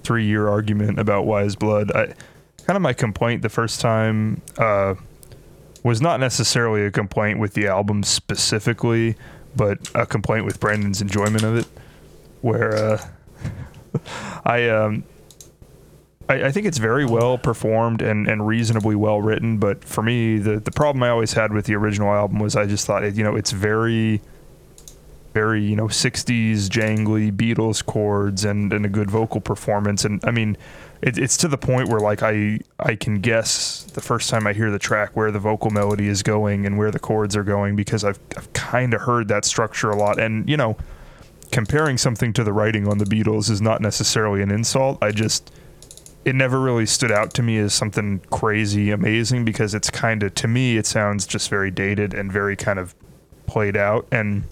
three 0.04 0.26
year 0.26 0.48
argument 0.48 1.00
about 1.00 1.26
Weyes 1.26 1.56
Blood, 1.56 1.92
I 1.94 2.14
kind 2.66 2.76
of 2.76 2.82
my 2.82 2.94
complaint 2.94 3.42
the 3.42 3.50
first 3.50 3.80
time 3.80 4.42
uh, 4.58 4.96
was 5.84 6.02
not 6.02 6.20
necessarily 6.20 6.86
a 6.86 6.92
complaint 6.92 7.40
with 7.40 7.54
the 7.54 7.68
album 7.68 8.04
specifically, 8.04 9.16
but 9.58 9.90
a 9.94 10.06
complaint 10.06 10.46
with 10.46 10.60
Brandon's 10.60 11.02
enjoyment 11.02 11.44
of 11.44 11.58
it, 11.58 11.68
where. 12.42 12.76
Uh, 12.76 13.08
I 14.46 14.70
um 14.70 15.04
I, 16.30 16.46
I 16.46 16.52
think 16.52 16.68
it's 16.68 16.78
very 16.78 17.06
well 17.06 17.38
performed 17.38 18.02
and, 18.02 18.28
and 18.28 18.46
reasonably 18.46 18.96
well 18.96 19.22
written, 19.22 19.58
but 19.58 19.84
for 19.84 20.04
me 20.04 20.38
the, 20.38 20.60
the 20.60 20.72
problem 20.72 21.04
I 21.04 21.10
always 21.10 21.34
had 21.34 21.54
with 21.54 21.66
the 21.66 21.76
original 21.76 22.14
album 22.14 22.40
was 22.40 22.56
I 22.56 22.66
just 22.66 22.86
thought 22.86 23.16
you 23.16 23.24
know, 23.24 23.36
it's 23.36 23.52
very 23.52 24.22
very, 25.34 25.64
you 25.64 25.76
know, 25.76 25.88
sixties 25.88 26.70
jangly 26.70 27.32
Beatles 27.32 27.86
chords 27.86 28.44
and, 28.44 28.74
and 28.74 28.86
a 28.86 28.90
good 28.90 29.10
vocal 29.10 29.42
performance 29.42 30.04
and 30.06 30.24
I 30.24 30.32
mean 30.32 30.58
it, 31.02 31.18
it's 31.18 31.38
to 31.38 31.48
the 31.48 31.58
point 31.58 31.90
where 31.90 32.00
like 32.00 32.24
I 32.24 32.60
I 32.80 32.96
can 32.96 33.16
guess 33.22 33.84
the 33.94 34.02
first 34.02 34.30
time 34.30 34.48
I 34.48 34.54
hear 34.54 34.72
the 34.72 34.80
track 34.80 35.16
where 35.16 35.32
the 35.32 35.40
vocal 35.40 35.70
melody 35.70 36.08
is 36.08 36.24
going 36.24 36.66
and 36.66 36.78
where 36.78 36.92
the 36.92 37.00
chords 37.00 37.36
are 37.36 37.44
going 37.44 37.76
because 37.76 38.04
I've 38.04 38.20
I've 38.36 38.52
kind 38.54 38.94
of 38.94 39.02
heard 39.02 39.28
that 39.28 39.46
structure 39.46 39.90
a 39.90 39.96
lot 39.96 40.20
and 40.20 40.48
you 40.50 40.58
know 40.58 40.78
comparing 41.52 41.98
something 41.98 42.34
to 42.34 42.44
the 42.44 42.52
writing 42.52 42.88
on 42.88 42.98
the 42.98 43.06
Beatles 43.06 43.50
is 43.50 43.62
not 43.62 43.82
necessarily 43.82 44.42
an 44.42 44.52
insult. 44.52 44.98
I 45.02 45.12
just 45.12 45.52
it 46.26 46.36
never 46.36 46.60
really 46.60 46.86
stood 46.86 47.12
out 47.12 47.34
to 47.36 47.44
me 47.44 47.58
as 47.58 47.74
something 47.74 48.20
crazy 48.32 48.92
amazing 48.92 49.46
because 49.46 49.74
it's 49.74 49.90
kind 49.90 50.24
of 50.24 50.36
to 50.36 50.48
me 50.48 50.78
it 50.78 50.86
sounds 50.86 51.26
just 51.26 51.50
very 51.50 51.72
dated 51.72 52.14
and 52.14 52.32
very 52.32 52.56
kind 52.56 52.80
of 52.80 52.94
played 53.46 53.78
out 53.78 54.06
and 54.12 54.44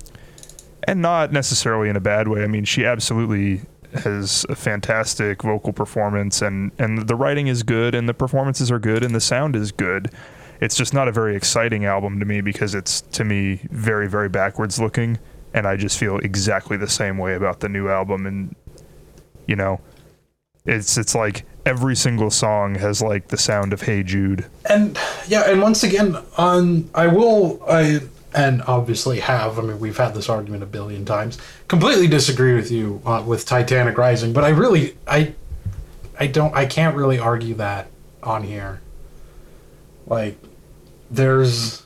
and 0.88 1.02
not 1.02 1.32
necessarily 1.32 1.90
in 1.90 1.96
a 1.96 2.00
bad 2.00 2.28
way. 2.28 2.44
I 2.44 2.48
mean, 2.48 2.64
she 2.64 2.86
absolutely 2.86 3.62
has 3.98 4.46
a 4.50 4.56
fantastic 4.56 5.44
vocal 5.44 5.74
performance, 5.74 6.42
and 6.42 6.72
and 6.78 7.08
the 7.08 7.16
writing 7.16 7.48
is 7.48 7.64
good, 7.64 7.96
and 7.96 8.08
the 8.08 8.14
performances 8.14 8.72
are 8.72 8.80
good, 8.80 9.04
and 9.04 9.16
the 9.16 9.22
sound 9.22 9.56
is 9.56 9.72
good. 9.72 10.12
It's 10.62 10.76
just 10.76 10.94
not 10.94 11.08
a 11.08 11.12
very 11.12 11.36
exciting 11.36 11.86
album 11.86 12.20
to 12.20 12.26
me 12.26 12.42
because 12.42 12.74
it's 12.74 13.02
to 13.02 13.26
me 13.26 13.62
very 13.72 14.08
very 14.08 14.30
backwards 14.30 14.80
looking, 14.80 15.20
and 15.54 15.68
I 15.68 15.76
just 15.76 15.98
feel 15.98 16.18
exactly 16.20 16.78
the 16.78 16.90
same 16.90 17.18
way 17.18 17.36
about 17.36 17.60
the 17.60 17.70
new 17.70 17.90
album, 17.90 18.26
and 18.26 18.56
you 19.48 19.56
know, 19.56 19.80
it's 20.66 20.98
it's 20.98 21.16
like 21.16 21.46
every 21.66 21.96
single 21.96 22.30
song 22.30 22.76
has 22.76 23.02
like 23.02 23.30
the 23.30 23.38
sound 23.38 23.74
of 23.74 23.82
Hey 23.82 24.04
Jude. 24.04 24.46
and 24.70 24.98
yeah, 25.28 25.50
and 25.50 25.62
once 25.62 25.84
again, 25.84 26.18
on 26.38 26.90
I 26.94 27.08
will 27.08 27.62
I 27.68 28.02
and 28.36 28.62
obviously 28.64 29.22
have. 29.22 29.58
I 29.58 29.62
mean, 29.62 29.80
we've 29.80 29.98
had 29.98 30.14
this 30.14 30.30
argument 30.30 30.62
a 30.62 30.66
billion 30.68 31.06
times. 31.06 31.38
Completely 31.70 32.08
disagree 32.08 32.54
with 32.54 32.70
you 32.70 33.02
uh, 33.06 33.24
with 33.26 33.46
Titanic 33.46 33.98
Rising, 33.98 34.34
but 34.34 34.44
I 34.44 34.50
really 34.50 34.98
I 35.08 35.34
I 36.20 36.28
don't 36.28 36.54
I 36.54 36.66
can't 36.66 36.96
really 36.96 37.18
argue 37.18 37.56
that 37.56 37.88
on 38.22 38.44
here. 38.44 38.82
Like, 40.06 40.38
there's 41.10 41.86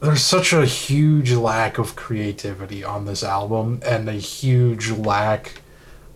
there's 0.00 0.22
such 0.22 0.52
a 0.52 0.66
huge 0.66 1.32
lack 1.32 1.78
of 1.78 1.96
creativity 1.96 2.84
on 2.84 3.06
this 3.06 3.24
album 3.24 3.80
and 3.84 4.08
a 4.08 4.14
huge 4.14 4.90
lack 4.90 5.62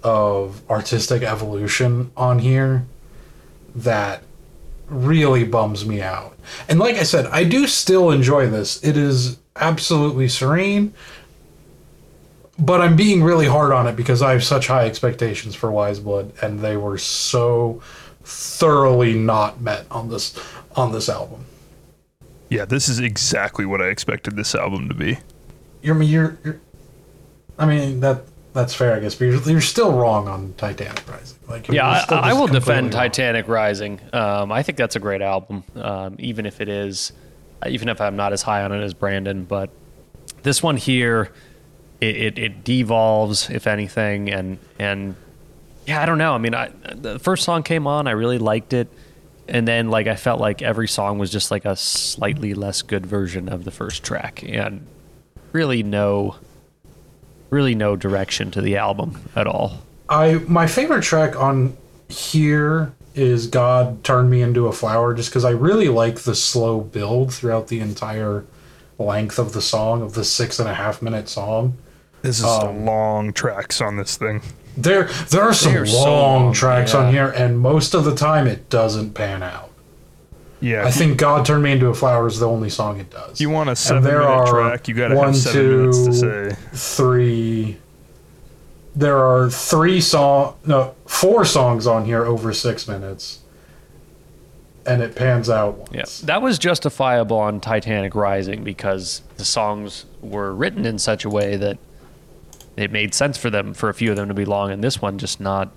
of 0.03 0.61
artistic 0.71 1.23
evolution 1.23 2.11
on 2.17 2.41
here 2.41 2.85
that 3.75 4.23
really 4.89 5.45
bums 5.45 5.87
me 5.87 6.03
out. 6.03 6.37
And 6.69 6.79
like 6.79 6.97
I 6.97 7.05
said, 7.05 7.27
I 7.27 7.45
do 7.45 7.67
still 7.67 8.11
enjoy 8.11 8.49
this. 8.49 8.83
It 8.85 8.97
is 8.97 9.39
absolutely 9.59 10.29
serene. 10.29 10.95
But 12.59 12.81
I'm 12.81 12.97
being 12.97 13.23
really 13.23 13.47
hard 13.47 13.73
on 13.73 13.87
it 13.87 13.97
because 13.97 14.23
I 14.23 14.33
have 14.33 14.43
such 14.43 14.67
high 14.67 14.87
expectations 14.87 15.55
for 15.55 15.71
Weyes 15.71 16.01
Blood 16.01 16.33
and 16.41 16.61
they 16.61 16.77
were 16.77 16.97
so 16.97 17.83
thoroughly 18.25 19.13
not 19.13 19.61
met 19.61 19.87
on 19.91 20.09
this 20.09 20.39
on 20.75 20.93
this 20.93 21.09
album. 21.09 21.45
Yeah, 22.49 22.65
this 22.65 22.89
is 22.89 22.99
exactly 22.99 23.67
what 23.67 23.83
I 23.83 23.87
expected 23.89 24.37
this 24.37 24.55
album 24.55 24.89
to 24.89 24.95
be. 24.95 25.19
You're 25.83 26.01
you're, 26.03 26.39
you're 26.45 26.61
I 27.59 27.67
mean 27.67 28.01
that 28.01 28.23
that's 28.55 28.73
fair 28.73 28.95
I 28.97 29.01
guess, 29.01 29.15
but 29.15 29.27
you're, 29.27 29.43
you're 29.43 29.61
still 29.61 29.93
wrong 29.93 30.27
on 30.27 30.55
Titanic 30.57 31.07
Rising. 31.11 31.39
Like 31.49 31.69
Yeah, 31.69 32.05
you're 32.09 32.19
I, 32.19 32.31
I 32.31 32.33
will 32.33 32.47
defend 32.47 32.87
wrong. 32.87 33.03
Titanic 33.03 33.49
Rising. 33.49 34.01
Um, 34.15 34.51
I 34.51 34.63
think 34.63 34.79
that's 34.79 34.97
a 34.97 35.01
great 35.01 35.21
album, 35.21 35.63
um, 35.75 36.17
even 36.19 36.47
if 36.47 36.63
it 36.63 36.71
is, 36.71 37.13
even 37.69 37.89
if 37.89 38.01
I'm 38.01 38.17
not 38.17 38.33
as 38.33 38.43
high 38.43 38.63
on 38.63 38.73
it 38.73 38.83
as 38.83 38.95
Brandon. 38.95 39.45
But 39.45 39.71
this 40.43 40.63
one 40.63 40.77
here, 40.77 41.33
it, 42.01 42.17
it, 42.17 42.39
it 42.39 42.65
devolves, 42.65 43.51
if 43.51 43.67
anything, 43.67 44.31
and 44.31 44.59
and 44.79 45.17
yeah, 45.87 46.03
I 46.03 46.07
don't 46.07 46.19
know. 46.19 46.35
I 46.35 46.39
mean, 46.39 46.55
I, 46.55 46.71
the 46.95 47.19
first 47.19 47.45
song 47.45 47.63
came 47.63 47.87
on, 47.87 48.07
I 48.07 48.13
really 48.13 48.39
liked 48.39 48.73
it, 48.73 48.89
and 49.49 49.67
then 49.67 49.89
like 49.89 50.07
I 50.07 50.17
felt 50.17 50.41
like 50.41 50.63
every 50.63 50.89
song 50.89 51.19
was 51.19 51.31
just 51.31 51.51
like 51.51 51.65
a 51.65 51.77
slightly 51.77 52.55
less 52.55 52.83
good 52.83 53.07
version 53.07 53.49
of 53.49 53.65
the 53.65 53.71
first 53.71 54.03
track, 54.03 54.43
and 54.47 54.87
really 55.53 55.83
no, 55.83 56.37
really 57.51 57.75
no 57.75 57.97
direction 57.97 58.51
to 58.53 58.61
the 58.61 58.77
album 58.77 59.21
at 59.35 59.47
all. 59.47 59.83
I 60.09 60.35
my 60.47 60.67
favorite 60.67 61.03
track 61.03 61.37
on 61.37 61.77
here 62.09 62.93
is 63.17 63.47
God 63.47 64.05
Turned 64.05 64.31
Me 64.31 64.43
Into 64.43 64.67
a 64.67 64.73
Flower 64.73 65.15
just 65.15 65.31
because 65.31 65.45
I 65.45 65.51
really 65.51 65.89
like 65.89 66.21
the 66.21 66.35
slow 66.35 66.81
build 66.81 67.33
throughout 67.33 67.69
the 67.69 67.81
entire 67.81 68.45
length 68.99 69.39
of 69.39 69.53
the 69.53 69.63
song, 69.63 70.03
of 70.03 70.15
the 70.15 70.25
six 70.25 70.59
and 70.59 70.69
a 70.69 70.75
half 70.75 71.03
minute 71.03 71.29
song. 71.29 71.77
This 72.23 72.39
is 72.39 72.45
Um, 72.45 72.85
long 72.85 73.33
tracks 73.33 73.81
on 73.81 73.97
this 73.97 74.17
thing. 74.17 74.43
There 74.77 75.05
there 75.31 75.43
are 75.43 75.55
some 75.55 75.73
They 75.73 75.79
long, 75.81 75.87
so 75.87 76.15
long, 76.15 76.53
tracks 76.53 76.93
yeah. 76.93 77.01
on 77.01 77.13
here, 77.13 77.29
and 77.29 77.59
most 77.59 77.95
of 77.95 78.05
the 78.05 78.15
time 78.15 78.47
it 78.47 78.69
doesn't 78.69 79.15
pan 79.15 79.43
out. 79.43 79.71
Yeah, 80.61 80.87
I 80.87 80.91
think 80.91 81.19
God 81.19 81.45
Turned 81.47 81.63
Me 81.63 81.73
Into 81.73 81.87
a 81.89 81.95
Flower 81.95 82.27
is 82.27 82.39
the 82.39 82.49
only 82.49 82.71
song 82.71 82.99
it 82.99 83.11
does. 83.11 83.41
you 83.41 83.51
want 83.51 83.69
a 83.71 83.77
seven 83.77 84.03
there 84.03 84.21
minute 84.21 84.31
are 84.33 84.47
track, 84.47 84.89
you 84.89 84.95
got 84.95 85.09
to 85.09 85.15
one, 85.17 85.29
have 85.29 85.37
seven 85.37 85.81
minutes 85.81 86.05
to 86.07 86.13
say. 86.15 86.57
three 86.73 87.77
there 88.97 89.19
are 89.19 89.51
three 89.51 90.01
song 90.01 90.57
no 90.65 90.95
four 91.05 91.45
songs 91.45 91.87
on 91.87 92.07
here 92.07 92.25
over 92.25 92.53
six 92.53 92.89
minutes 92.89 93.41
and 94.87 95.03
it 95.03 95.15
pans 95.15 95.51
out 95.51 95.77
once 95.77 95.91
Yeah, 95.93 96.27
that 96.27 96.43
was 96.43 96.59
justifiable 96.59 97.39
on 97.39 97.61
Titanic 97.61 98.15
Rising 98.15 98.65
because 98.65 99.23
the 99.37 99.45
songs 99.45 100.07
were 100.23 100.55
written 100.55 100.87
in 100.87 100.99
such 100.99 101.25
a 101.25 101.31
way 101.31 101.57
that 101.57 101.79
it 102.77 102.91
made 102.91 103.13
sense 103.15 103.37
for 103.37 103.51
them 103.51 103.75
for 103.75 103.89
a 103.89 103.95
few 103.95 104.11
of 104.11 104.17
them 104.17 104.29
to 104.29 104.35
be 104.35 104.45
long, 104.45 104.71
and 104.71 104.83
this 104.83 105.03
one 105.03 105.19
just 105.19 105.41
not 105.41 105.71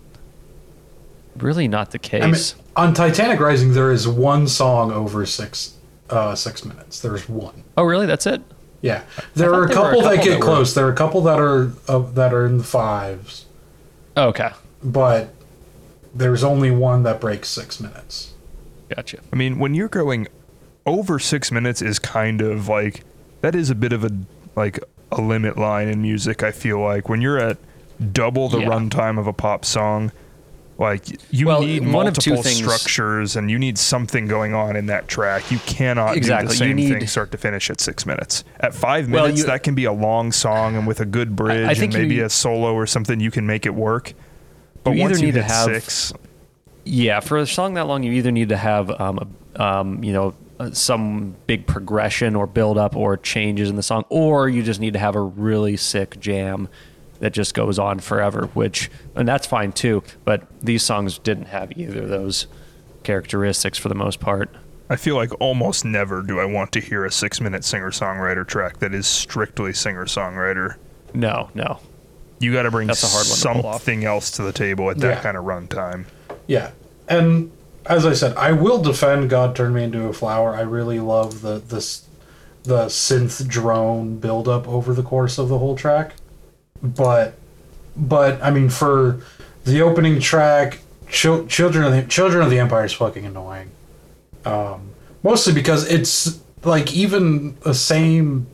really 1.37 1.67
not 1.67 1.91
the 1.91 1.99
case. 1.99 2.23
I 2.23 2.27
mean, 2.27 2.65
on 2.75 2.93
titanic 2.93 3.39
rising 3.39 3.73
there 3.73 3.91
is 3.91 4.07
one 4.07 4.47
song 4.47 4.91
over 4.91 5.25
six 5.25 5.75
uh 6.09 6.35
six 6.35 6.63
minutes 6.65 7.01
there's 7.01 7.27
one 7.27 7.63
oh, 7.77 7.83
really? 7.83 8.05
That's 8.05 8.27
it? 8.27 8.41
Yeah 8.81 9.03
there 9.35 9.53
are 9.53 9.63
a 9.65 9.67
there 9.67 9.77
a 9.77 9.81
couple, 9.83 10.01
that 10.01 10.15
get 10.23 10.25
that 10.31 10.39
were- 10.39 10.45
close 10.45 10.73
there 10.73 10.87
are 10.87 10.91
a 10.91 10.95
couple 10.95 11.21
that 11.21 11.39
are 11.39 11.71
uh, 11.87 11.99
that 11.99 12.33
are 12.33 12.45
in 12.45 12.57
the 12.57 12.63
fives 12.63 13.45
okay, 14.17 14.51
but 14.83 15.33
there's 16.13 16.43
only 16.43 16.71
one 16.71 17.03
that 17.03 17.19
breaks 17.21 17.47
six 17.49 17.79
minutes 17.79 18.33
gotcha. 18.95 19.19
I 19.31 19.35
mean, 19.35 19.59
when 19.59 19.75
you're 19.75 19.87
going 19.87 20.27
over 20.87 21.19
six 21.19 21.51
minutes, 21.51 21.81
is 21.81 21.99
kind 21.99 22.41
of 22.41 22.67
like 22.67 23.03
that 23.41 23.53
is 23.53 23.69
a 23.69 23.75
bit 23.75 23.93
of 23.93 24.03
a 24.03 24.09
like 24.55 24.79
a 25.11 25.21
limit 25.21 25.57
line 25.57 25.87
in 25.87 26.01
music. 26.01 26.41
I 26.41 26.51
feel 26.51 26.79
like 26.79 27.07
when 27.07 27.21
you're 27.21 27.37
at 27.37 27.57
double 28.13 28.49
the 28.49 28.59
Yeah. 28.61 28.67
runtime 28.69 29.19
of 29.19 29.27
a 29.27 29.33
pop 29.33 29.63
song, 29.63 30.11
like 30.79 31.03
you 31.31 31.45
Well, 31.45 31.61
need 31.61 31.85
one 31.91 32.07
of 32.07 32.17
two 32.17 32.31
multiple 32.31 32.41
things- 32.43 32.57
structures 32.57 33.35
and 33.35 33.51
you 33.51 33.59
need 33.59 33.77
something 33.77 34.27
going 34.27 34.53
on 34.55 34.75
in 34.77 34.85
that 34.85 35.07
track. 35.09 35.51
You 35.51 35.59
cannot 35.65 36.15
Exactly, 36.15 36.47
do 36.47 36.51
the 36.53 36.57
same 36.57 36.75
need- 36.77 36.89
thing 36.99 37.07
start 37.07 37.31
to 37.33 37.37
finish 37.37 37.69
at 37.69 37.81
six 37.81 38.05
minutes. 38.05 38.45
At 38.61 38.73
five 38.73 39.11
Well, 39.11 39.23
minutes, 39.23 39.41
you- 39.41 39.47
that 39.47 39.61
can 39.63 39.75
be 39.75 39.83
a 39.83 39.91
long 39.91 40.31
song, 40.31 40.75
and 40.77 40.87
with 40.87 41.01
a 41.01 41.05
good 41.05 41.35
bridge 41.35 41.67
I 41.67 41.73
think 41.73 41.93
and 41.93 42.03
maybe 42.03 42.15
you- 42.15 42.25
a 42.25 42.29
solo 42.29 42.73
or 42.73 42.87
something, 42.87 43.19
you 43.19 43.29
can 43.29 43.45
make 43.45 43.65
it 43.65 43.75
work. 43.75 44.13
But 44.85 44.91
You 44.91 45.01
either 45.01 45.09
once 45.09 45.19
you 45.19 45.25
need 45.27 45.33
to 45.35 45.41
hit 45.43 45.51
have- 45.51 45.65
six, 45.65 46.13
Yeah, 46.85 47.19
for 47.19 47.37
a 47.37 47.45
song 47.45 47.73
that 47.75 47.85
long, 47.85 48.01
you 48.01 48.13
either 48.13 48.31
need 48.31 48.49
to 48.49 48.57
have, 48.57 48.89
um, 48.99 49.19
a- 49.55 49.61
um, 49.63 50.03
you 50.03 50.13
know, 50.13 50.33
uh, 50.59 50.71
some 50.71 51.35
big 51.45 51.67
progression 51.67 52.35
or 52.35 52.47
build 52.47 52.77
up 52.77 52.95
or 52.95 53.15
changes 53.17 53.69
in 53.69 53.75
the 53.75 53.83
song, 53.83 54.05
or 54.09 54.47
you 54.49 54.63
just 54.63 54.79
need 54.79 54.93
to 54.93 54.99
have 54.99 55.15
a 55.15 55.21
really 55.21 55.75
sick 55.77 56.19
jam 56.19 56.67
that 57.19 57.33
just 57.33 57.53
goes 57.53 57.77
on 57.79 57.99
forever. 57.99 58.49
Which, 58.53 58.89
and 59.15 59.27
that's 59.27 59.47
fine 59.47 59.71
too. 59.71 60.03
But 60.25 60.43
these 60.61 60.83
songs 60.83 61.17
didn't 61.19 61.45
have 61.47 61.71
either 61.77 62.03
of 62.03 62.09
those 62.09 62.47
characteristics 63.03 63.77
for 63.77 63.89
the 63.89 63.95
most 63.95 64.19
part. 64.19 64.49
I 64.89 64.95
feel 64.95 65.15
like 65.15 65.31
almost 65.39 65.85
never 65.85 66.21
do 66.23 66.39
I 66.39 66.45
want 66.45 66.71
to 66.73 66.79
hear 66.79 67.05
a 67.05 67.11
six 67.11 67.39
minute 67.39 67.63
singer 67.63 67.91
songwriter 67.91 68.45
track 68.47 68.79
that 68.79 68.93
is 68.93 69.05
strictly 69.07 69.71
singer 69.73 70.05
songwriter. 70.05 70.75
No, 71.13 71.49
no. 71.53 71.79
You 72.39 72.53
got 72.53 72.63
to 72.63 72.71
bring 72.71 72.87
That's 72.87 73.03
a 73.03 73.07
hard 73.07 73.27
one 73.27 73.63
to 73.63 73.71
something 73.73 74.05
else 74.05 74.31
to 74.31 74.43
the 74.43 74.53
table 74.53 74.89
at 74.89 74.97
that 74.99 75.17
Yeah. 75.17 75.21
kind 75.21 75.37
of 75.37 75.43
runtime. 75.45 76.05
Yeah, 76.47 76.71
and 77.07 77.51
as 77.85 78.05
I 78.05 78.13
said, 78.13 78.35
I 78.37 78.51
will 78.53 78.81
defend 78.81 79.29
"God 79.29 79.55
Turned 79.55 79.75
Me 79.75 79.83
Into 79.83 80.07
a 80.07 80.13
Flower." 80.13 80.55
I 80.55 80.61
really 80.61 80.99
love 80.99 81.41
the 81.41 81.59
this 81.59 82.03
the 82.63 82.85
synth 82.85 83.45
drone 83.47 84.17
buildup 84.17 84.67
over 84.67 84.93
the 84.93 85.03
course 85.03 85.37
of 85.37 85.49
the 85.49 85.57
whole 85.59 85.75
track, 85.75 86.13
but 86.81 87.35
but 87.95 88.41
I 88.41 88.51
mean 88.51 88.69
for 88.69 89.21
the 89.65 89.81
opening 89.81 90.19
track, 90.19 90.79
Chil- 91.09 91.47
"Children 91.47 91.85
of 91.85 91.91
the 91.91 92.03
Children 92.03 92.43
of 92.43 92.49
the 92.49 92.59
Empire" 92.59 92.85
is 92.85 92.93
fucking 92.93 93.25
annoying. 93.25 93.69
Um, 94.45 94.91
mostly 95.23 95.53
because 95.53 95.89
it's 95.89 96.39
like 96.63 96.93
even 96.93 97.57
the 97.61 97.73
same. 97.73 98.47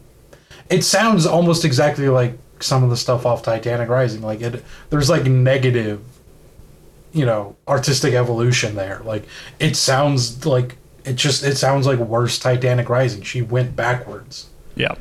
It 0.69 0.83
sounds 0.83 1.25
almost 1.25 1.63
exactly 1.63 2.09
like 2.09 2.38
some 2.59 2.83
of 2.83 2.89
the 2.89 2.97
stuff 2.97 3.25
off 3.25 3.43
Titanic 3.43 3.89
Rising. 3.89 4.21
Like 4.21 4.41
it, 4.41 4.63
there's 4.89 5.09
like 5.09 5.25
negative 5.25 6.01
you 7.13 7.25
know 7.25 7.55
artistic 7.65 8.13
evolution 8.13 8.75
there 8.75 9.01
like 9.05 9.23
it 9.57 9.77
sounds 9.77 10.45
like 10.45 10.75
it 11.05 11.15
just 11.15 11.43
it 11.45 11.55
sounds 11.55 11.88
like 11.88 11.97
worse 11.97 12.38
titanic 12.38 12.89
rising 12.89 13.21
she 13.21 13.41
went 13.41 13.73
backwards 13.73 14.49
Yeah. 14.75 14.95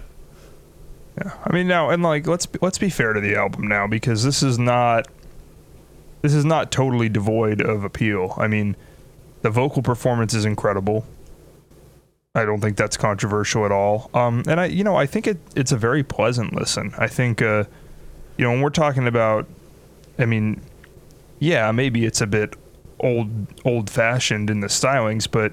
Yeah, 1.17 1.33
I 1.45 1.53
mean 1.53 1.69
now 1.69 1.91
and 1.91 2.03
like 2.03 2.27
let's 2.27 2.49
let's 2.61 2.79
be 2.79 2.91
fair 2.91 3.13
to 3.13 3.21
the 3.21 3.37
album 3.37 3.69
now 3.69 3.87
because 3.87 4.25
this 4.25 4.43
is 4.43 4.59
not 4.59 5.07
this 6.23 6.33
is 6.33 6.45
not 6.45 6.71
totally 6.71 7.11
devoid 7.11 7.61
of 7.61 7.85
appeal. 7.85 8.35
I 8.39 8.49
mean, 8.49 8.77
the 9.43 9.51
vocal 9.51 9.83
performance 9.83 10.33
is 10.33 10.47
incredible. 10.47 11.05
I 12.35 12.47
don't 12.47 12.63
think 12.63 12.79
that's 12.79 12.97
controversial 12.97 13.67
at 13.67 13.71
all. 13.71 14.11
Um, 14.15 14.43
and 14.49 14.59
I, 14.59 14.65
you 14.65 14.83
know, 14.83 14.97
I 14.97 15.05
think 15.05 15.27
it 15.27 15.37
it's 15.55 15.71
a 15.71 15.77
very 15.77 16.03
pleasant 16.03 16.55
listen. 16.55 16.95
I 16.97 17.09
think, 17.09 17.43
uh, 17.43 17.65
you 18.39 18.45
know, 18.45 18.53
when 18.53 18.63
we're 18.63 18.71
talking 18.71 19.07
about, 19.07 19.47
I 20.19 20.25
mean, 20.25 20.63
yeah, 21.41 21.71
maybe 21.73 22.07
it's 22.07 22.23
a 22.23 22.27
bit 22.27 22.57
old 23.01 23.29
old 23.67 23.91
fashioned 23.91 24.49
in 24.49 24.61
the 24.61 24.69
stylings, 24.69 25.31
but 25.31 25.53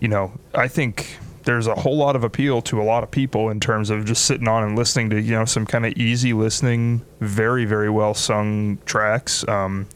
you 0.00 0.08
know, 0.08 0.32
I 0.54 0.68
think 0.68 1.18
there's 1.44 1.66
a 1.66 1.74
whole 1.74 1.96
lot 1.96 2.16
of 2.16 2.24
appeal 2.24 2.62
to 2.62 2.80
a 2.80 2.84
lot 2.84 3.02
of 3.02 3.10
people 3.10 3.50
in 3.50 3.60
terms 3.60 3.90
of 3.90 4.04
just 4.04 4.24
sitting 4.24 4.48
on 4.48 4.62
and 4.62 4.76
listening 4.76 5.10
to 5.10 5.20
you 5.20 5.32
know 5.32 5.44
some 5.44 5.66
kind 5.66 5.84
of 5.84 5.92
easy 5.94 6.32
listening, 6.32 7.04
very 7.20 7.64
very 7.64 7.90
well 7.90 8.14
sung 8.14 8.78
tracks. 8.84 9.46
Um, 9.48 9.86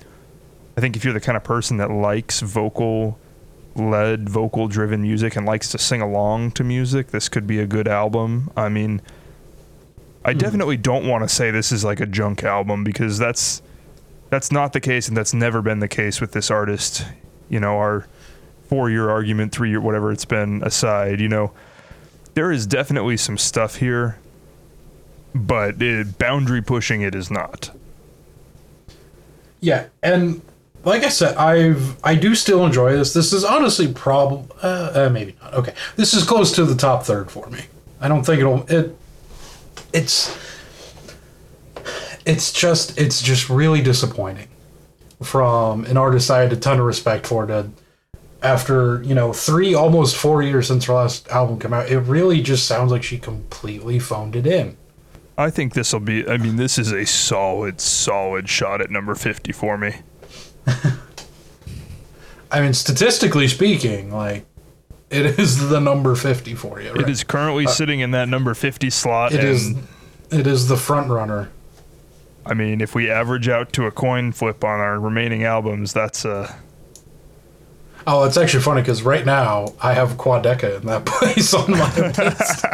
I 0.76 0.80
think 0.80 0.96
if 0.96 1.04
you're 1.04 1.14
the 1.14 1.20
kind 1.20 1.36
of 1.36 1.44
person 1.44 1.78
that 1.78 1.90
likes 1.90 2.40
vocal 2.40 3.18
led, 3.74 4.28
vocal 4.28 4.68
driven 4.68 5.02
music 5.02 5.36
and 5.36 5.46
likes 5.46 5.70
to 5.70 5.78
sing 5.78 6.00
along 6.00 6.52
to 6.52 6.64
music, 6.64 7.08
this 7.08 7.28
could 7.28 7.46
be 7.46 7.60
a 7.60 7.66
good 7.66 7.88
album. 7.88 8.50
I 8.56 8.68
mean, 8.68 9.00
I 10.24 10.32
definitely 10.32 10.76
don't 10.76 11.06
want 11.06 11.22
to 11.22 11.28
say 11.28 11.50
this 11.50 11.72
is 11.72 11.84
like 11.84 12.00
a 12.00 12.06
junk 12.06 12.42
album 12.42 12.84
because 12.84 13.18
that's 13.18 13.62
that's 14.28 14.50
not 14.50 14.72
the 14.72 14.80
case 14.80 15.06
and 15.08 15.16
that's 15.16 15.32
never 15.32 15.62
been 15.62 15.78
the 15.78 15.88
case 15.88 16.20
with 16.20 16.32
this 16.32 16.50
artist. 16.50 17.06
You 17.48 17.60
know, 17.60 17.76
our 17.76 18.06
four 18.68 18.90
year 18.90 19.10
argument, 19.10 19.52
three 19.52 19.70
year, 19.70 19.80
whatever 19.80 20.12
it's 20.12 20.24
been 20.24 20.62
aside, 20.62 21.20
you 21.20 21.28
know, 21.28 21.52
there 22.34 22.52
is 22.52 22.66
definitely 22.66 23.16
some 23.16 23.38
stuff 23.38 23.76
here, 23.76 24.18
but 25.34 25.80
it, 25.80 26.18
boundary 26.18 26.62
pushing 26.62 27.00
it 27.02 27.14
is 27.14 27.30
not. 27.30 27.70
Yeah, 29.60 29.86
and 30.02 30.42
like 30.84 31.02
I 31.02 31.08
said, 31.08 31.36
I've 31.36 32.02
I 32.04 32.14
do 32.14 32.34
still 32.34 32.64
enjoy 32.64 32.92
this. 32.92 33.12
This 33.12 33.32
is 33.32 33.44
honestly 33.44 33.92
probably 33.92 34.54
uh, 34.62 35.06
uh, 35.06 35.10
maybe 35.12 35.34
not. 35.42 35.54
Okay, 35.54 35.74
this 35.96 36.14
is 36.14 36.24
close 36.24 36.52
to 36.52 36.64
the 36.64 36.76
top 36.76 37.04
third 37.04 37.30
for 37.30 37.48
me. 37.48 37.62
I 38.00 38.08
don't 38.08 38.24
think 38.24 38.40
it'll 38.40 38.64
it. 38.70 38.96
It's 39.92 40.36
it's 42.24 42.52
just 42.52 42.98
it's 42.98 43.22
just 43.22 43.48
really 43.48 43.80
disappointing 43.80 44.48
from 45.22 45.84
an 45.86 45.96
artist 45.96 46.30
I 46.30 46.42
had 46.42 46.52
a 46.52 46.56
ton 46.56 46.78
of 46.78 46.84
respect 46.84 47.26
for 47.26 47.46
to 47.46 47.70
after 48.46 49.02
you 49.02 49.14
know 49.14 49.32
three 49.32 49.74
almost 49.74 50.16
four 50.16 50.42
years 50.42 50.68
since 50.68 50.84
her 50.86 50.94
last 50.94 51.28
album 51.28 51.58
came 51.58 51.72
out. 51.72 51.90
It 51.90 52.00
really 52.00 52.40
just 52.40 52.66
sounds 52.66 52.92
like 52.92 53.02
she 53.02 53.18
completely 53.18 53.98
phoned 53.98 54.36
it 54.36 54.46
in. 54.46 54.76
I 55.38 55.50
think 55.50 55.74
this 55.74 55.92
will 55.92 56.00
be, 56.00 56.26
I 56.26 56.38
mean, 56.38 56.56
this 56.56 56.78
is 56.78 56.92
a 56.92 57.04
solid, 57.04 57.78
solid 57.78 58.48
shot 58.48 58.80
at 58.80 58.90
number 58.90 59.14
50 59.14 59.52
for 59.52 59.76
me. 59.76 59.96
I 62.50 62.60
mean, 62.60 62.72
statistically 62.72 63.48
speaking, 63.48 64.10
like 64.12 64.46
it 65.10 65.38
is 65.38 65.68
the 65.68 65.80
number 65.80 66.14
fifty 66.14 66.54
for 66.54 66.80
you. 66.80 66.92
Right? 66.92 67.02
It 67.02 67.08
is 67.08 67.22
currently 67.24 67.66
sitting 67.66 68.00
in 68.00 68.10
that 68.12 68.28
number 68.28 68.54
50 68.54 68.90
slot. 68.90 69.32
It 69.32 69.44
is. 69.44 69.74
It 70.30 70.46
is 70.46 70.68
the 70.68 70.76
front 70.76 71.10
runner. 71.10 71.50
I 72.44 72.54
mean, 72.54 72.80
if 72.80 72.94
we 72.94 73.10
average 73.10 73.48
out 73.48 73.72
to 73.74 73.86
a 73.86 73.90
coin 73.90 74.32
flip 74.32 74.64
on 74.64 74.80
our 74.80 74.98
remaining 74.98 75.44
albums, 75.44 75.92
that's 75.92 76.24
uh 76.24 76.52
Oh, 78.08 78.24
it's 78.24 78.36
actually 78.36 78.62
funny 78.62 78.82
because 78.82 79.02
right 79.02 79.26
now 79.26 79.74
I 79.82 79.92
have 79.94 80.10
Quadeca 80.12 80.80
in 80.80 80.86
that 80.86 81.04
place 81.06 81.52
on 81.52 81.70
my 81.72 81.94
list 81.96 82.64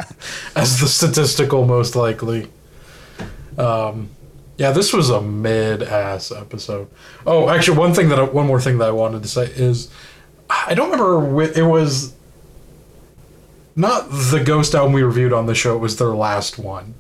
as 0.54 0.78
the 0.80 0.86
statistical 0.86 1.66
most 1.66 1.96
likely. 1.96 2.48
Um, 3.56 4.10
yeah, 4.58 4.72
this 4.72 4.92
was 4.92 5.08
a 5.10 5.20
mid-ass 5.22 6.30
episode. 6.30 6.88
Oh, 7.26 7.48
actually, 7.48 7.78
one 7.78 7.94
thing 7.94 8.10
that 8.10 8.18
I, 8.18 8.24
one 8.24 8.46
more 8.46 8.60
thing 8.60 8.78
that 8.78 8.88
I 8.88 8.92
wanted 8.92 9.22
to 9.22 9.28
say 9.28 9.44
is 9.46 9.90
I 10.50 10.74
don't 10.74 10.90
remember 10.90 11.18
whi- 11.18 11.52
it 11.56 11.62
was 11.62 12.14
not 13.74 14.10
the 14.10 14.42
Ghost 14.44 14.74
album 14.74 14.92
we 14.92 15.02
reviewed 15.02 15.32
on 15.32 15.46
the 15.46 15.54
show. 15.54 15.74
It 15.74 15.78
was 15.80 15.96
their 15.96 16.08
last 16.08 16.58
one. 16.58 16.94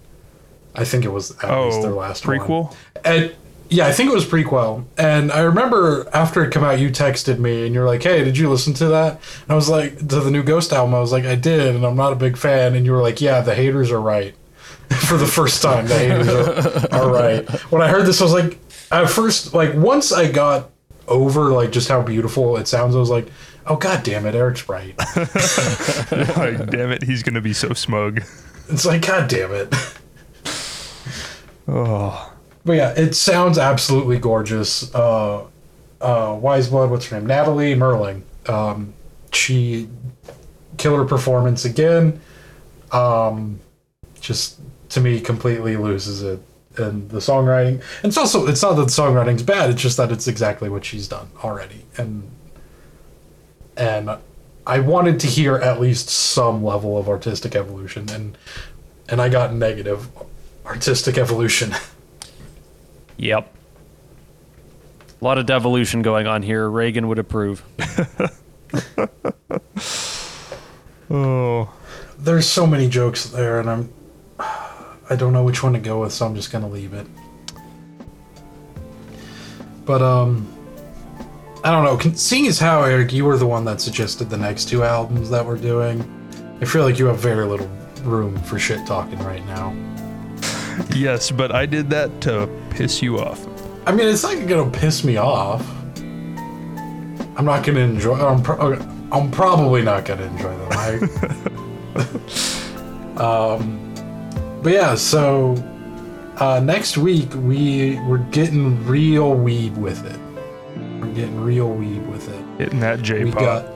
I 0.74 0.84
think 0.84 1.04
it 1.04 1.10
was 1.10 1.32
at 1.42 1.50
least 1.64 1.78
oh 1.78 1.82
their 1.82 1.90
last 1.92 2.26
one. 2.26 2.38
Prequelle. 2.38 2.76
And 3.04 3.34
yeah, 3.72 3.86
I 3.86 3.92
think 3.92 4.10
it 4.10 4.14
was 4.14 4.26
Prequelle. 4.26 4.84
And 4.98 5.32
I 5.32 5.40
remember 5.40 6.08
after 6.12 6.44
it 6.44 6.52
came 6.52 6.62
out, 6.62 6.78
you 6.78 6.90
texted 6.90 7.38
me 7.38 7.64
and 7.64 7.74
you're 7.74 7.86
like, 7.86 8.02
"Hey, 8.02 8.22
did 8.22 8.36
you 8.36 8.50
listen 8.50 8.74
to 8.74 8.88
that?" 8.88 9.12
And 9.12 9.50
I 9.50 9.54
was 9.54 9.68
like, 9.68 9.96
"To 9.98 10.20
the 10.20 10.30
new 10.30 10.42
Ghost 10.42 10.72
album." 10.72 10.94
I 10.94 11.00
was 11.00 11.10
like, 11.10 11.24
"I 11.24 11.34
did," 11.34 11.74
and 11.74 11.84
I'm 11.84 11.96
not 11.96 12.12
a 12.12 12.16
big 12.16 12.36
fan. 12.36 12.74
And 12.74 12.84
you 12.84 12.92
were 12.92 13.00
like, 13.00 13.20
"Yeah, 13.20 13.40
the 13.40 13.54
haters 13.54 13.90
are 13.90 14.00
right." 14.00 14.34
For 15.08 15.16
the 15.16 15.26
first 15.26 15.62
time, 15.62 15.86
the 15.86 15.98
haters 15.98 16.28
are, 16.28 16.94
are 16.94 17.10
right. 17.10 17.48
When 17.72 17.80
I 17.80 17.88
heard 17.88 18.04
this, 18.04 18.20
I 18.20 18.24
was 18.24 18.34
like, 18.34 18.58
at 18.90 19.08
first, 19.08 19.54
like 19.54 19.72
once 19.74 20.12
I 20.12 20.30
got 20.30 20.70
over 21.08 21.50
like 21.52 21.72
just 21.72 21.88
how 21.88 22.02
beautiful 22.02 22.58
it 22.58 22.68
sounds, 22.68 22.94
I 22.94 22.98
was 22.98 23.10
like, 23.10 23.28
"Oh 23.66 23.76
god 23.76 24.02
damn 24.02 24.26
it, 24.26 24.34
Eric's 24.34 24.68
right." 24.68 24.94
like, 25.16 26.70
damn 26.70 26.92
it, 26.92 27.02
he's 27.04 27.22
gonna 27.22 27.40
be 27.40 27.54
so 27.54 27.72
smug. 27.72 28.22
It's 28.68 28.84
like, 28.84 29.06
god 29.06 29.28
damn 29.28 29.52
it. 29.52 29.74
Oh, 31.68 32.31
But 32.64 32.74
yeah, 32.74 32.90
it 32.90 33.14
sounds 33.14 33.58
absolutely 33.58 34.18
gorgeous. 34.18 34.94
Uh, 34.94 35.46
uh, 36.00 36.38
Weyes 36.40 36.68
Blood, 36.68 36.90
what's 36.90 37.06
her 37.06 37.18
name? 37.18 37.26
Natalie 37.26 37.74
Mering. 37.74 38.24
Um, 38.46 38.92
she 39.32 39.88
killer 40.76 41.04
performance 41.04 41.64
again. 41.64 42.20
Um, 42.90 43.60
just 44.20 44.60
to 44.90 45.00
me, 45.00 45.20
completely 45.20 45.76
loses 45.76 46.22
it. 46.22 46.40
And 46.78 47.10
the 47.10 47.18
songwriting, 47.18 47.82
and 48.02 48.04
it's 48.04 48.16
also 48.16 48.46
it's 48.46 48.62
not 48.62 48.76
that 48.76 48.84
the 48.84 48.90
songwriting's 48.90 49.42
bad. 49.42 49.68
It's 49.68 49.82
just 49.82 49.98
that 49.98 50.10
it's 50.10 50.26
exactly 50.26 50.70
what 50.70 50.86
she's 50.86 51.06
done 51.06 51.28
already, 51.44 51.84
and 51.98 52.30
and 53.76 54.10
I 54.66 54.80
wanted 54.80 55.20
to 55.20 55.26
hear 55.26 55.56
at 55.56 55.82
least 55.82 56.08
some 56.08 56.64
level 56.64 56.96
of 56.96 57.10
artistic 57.10 57.54
evolution, 57.54 58.08
and 58.08 58.38
and 59.06 59.20
I 59.20 59.28
got 59.28 59.52
negative 59.52 60.08
artistic 60.64 61.18
evolution. 61.18 61.74
Yep. 63.22 63.54
A 65.20 65.24
lot 65.24 65.38
of 65.38 65.46
devolution 65.46 66.02
going 66.02 66.26
on 66.26 66.42
here. 66.42 66.68
Reagan 66.68 67.06
would 67.06 67.20
approve. 67.20 67.62
oh, 71.08 71.72
there's 72.18 72.48
so 72.48 72.66
many 72.66 72.88
jokes 72.88 73.26
there, 73.26 73.60
and 73.60 73.70
I'm 73.70 73.92
I 74.40 75.14
don't 75.14 75.32
know 75.32 75.44
which 75.44 75.62
one 75.62 75.72
to 75.74 75.78
go 75.78 76.00
with, 76.00 76.12
so 76.12 76.26
I'm 76.26 76.34
just 76.34 76.50
gonna 76.50 76.66
leave 76.66 76.94
it. 76.94 77.06
But 79.84 80.02
um, 80.02 80.52
I 81.62 81.70
don't 81.70 81.84
know. 81.84 81.96
Con- 81.96 82.16
Seeing 82.16 82.48
as 82.48 82.58
how 82.58 82.82
Eric, 82.82 83.12
you 83.12 83.24
were 83.24 83.36
the 83.36 83.46
one 83.46 83.64
that 83.66 83.80
suggested 83.80 84.30
the 84.30 84.36
next 84.36 84.68
two 84.68 84.82
albums 84.82 85.30
that 85.30 85.46
we're 85.46 85.58
doing, 85.58 86.02
I 86.60 86.64
feel 86.64 86.82
like 86.82 86.98
you 86.98 87.06
have 87.06 87.20
very 87.20 87.46
little 87.46 87.68
room 88.02 88.36
for 88.42 88.58
shit 88.58 88.84
talking 88.84 89.20
right 89.20 89.46
now. 89.46 89.72
Yes, 90.94 91.30
but 91.30 91.54
I 91.54 91.66
did 91.66 91.90
that 91.90 92.20
to 92.22 92.48
piss 92.70 93.02
you 93.02 93.18
off. 93.18 93.46
I 93.86 93.92
mean, 93.92 94.08
it's 94.08 94.22
not 94.22 94.46
gonna 94.46 94.70
piss 94.70 95.04
me 95.04 95.16
off. 95.16 95.68
I'm 97.36 97.44
not 97.44 97.64
gonna 97.64 97.80
enjoy. 97.80 98.14
I'm, 98.14 98.42
pro- 98.42 98.78
I'm 99.10 99.30
probably 99.30 99.82
not 99.82 100.04
gonna 100.04 100.24
enjoy 100.24 100.56
them. 100.56 100.68
I, 100.72 100.98
um, 103.54 104.60
but 104.62 104.72
yeah. 104.72 104.94
So 104.94 105.54
uh, 106.36 106.60
next 106.60 106.96
week 106.96 107.34
we 107.34 107.98
we're 108.00 108.18
getting 108.18 108.84
real 108.86 109.34
weed 109.34 109.76
with 109.76 110.04
it. 110.06 110.20
We're 111.00 111.14
getting 111.14 111.40
real 111.40 111.70
weed 111.70 112.06
with 112.08 112.28
it. 112.28 112.44
Hitting 112.58 112.80
that 112.80 113.02
J 113.02 113.30
pop. 113.30 113.71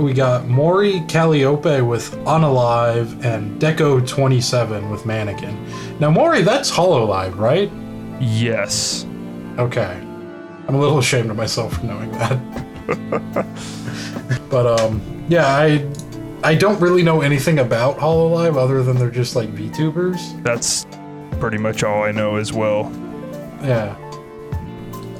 We 0.00 0.12
got 0.12 0.46
Mori 0.46 1.00
Calliope 1.08 1.80
with 1.80 2.12
Unalive 2.24 3.24
and 3.24 3.60
Deco 3.60 4.06
27 4.06 4.90
with 4.90 5.04
Mannequin. 5.04 5.56
Now 5.98 6.10
Mori, 6.10 6.42
that's 6.42 6.70
Hololive, 6.70 7.36
right? 7.36 7.70
Yes. 8.20 9.04
Okay. 9.58 10.00
I'm 10.68 10.74
a 10.74 10.78
little 10.78 10.98
ashamed 10.98 11.30
of 11.30 11.36
myself 11.36 11.74
for 11.74 11.86
knowing 11.86 12.12
that. 12.12 12.38
but 14.50 14.80
um 14.80 15.24
yeah, 15.28 15.46
I 15.46 15.84
I 16.44 16.54
don't 16.54 16.80
really 16.80 17.02
know 17.02 17.22
anything 17.22 17.58
about 17.58 17.98
Hololive 17.98 18.56
other 18.56 18.84
than 18.84 18.96
they're 18.96 19.10
just 19.10 19.34
like 19.34 19.48
VTubers. 19.50 20.42
That's 20.44 20.86
pretty 21.40 21.58
much 21.58 21.82
all 21.82 22.04
I 22.04 22.12
know 22.12 22.36
as 22.36 22.52
well. 22.52 22.92
Yeah. 23.62 23.96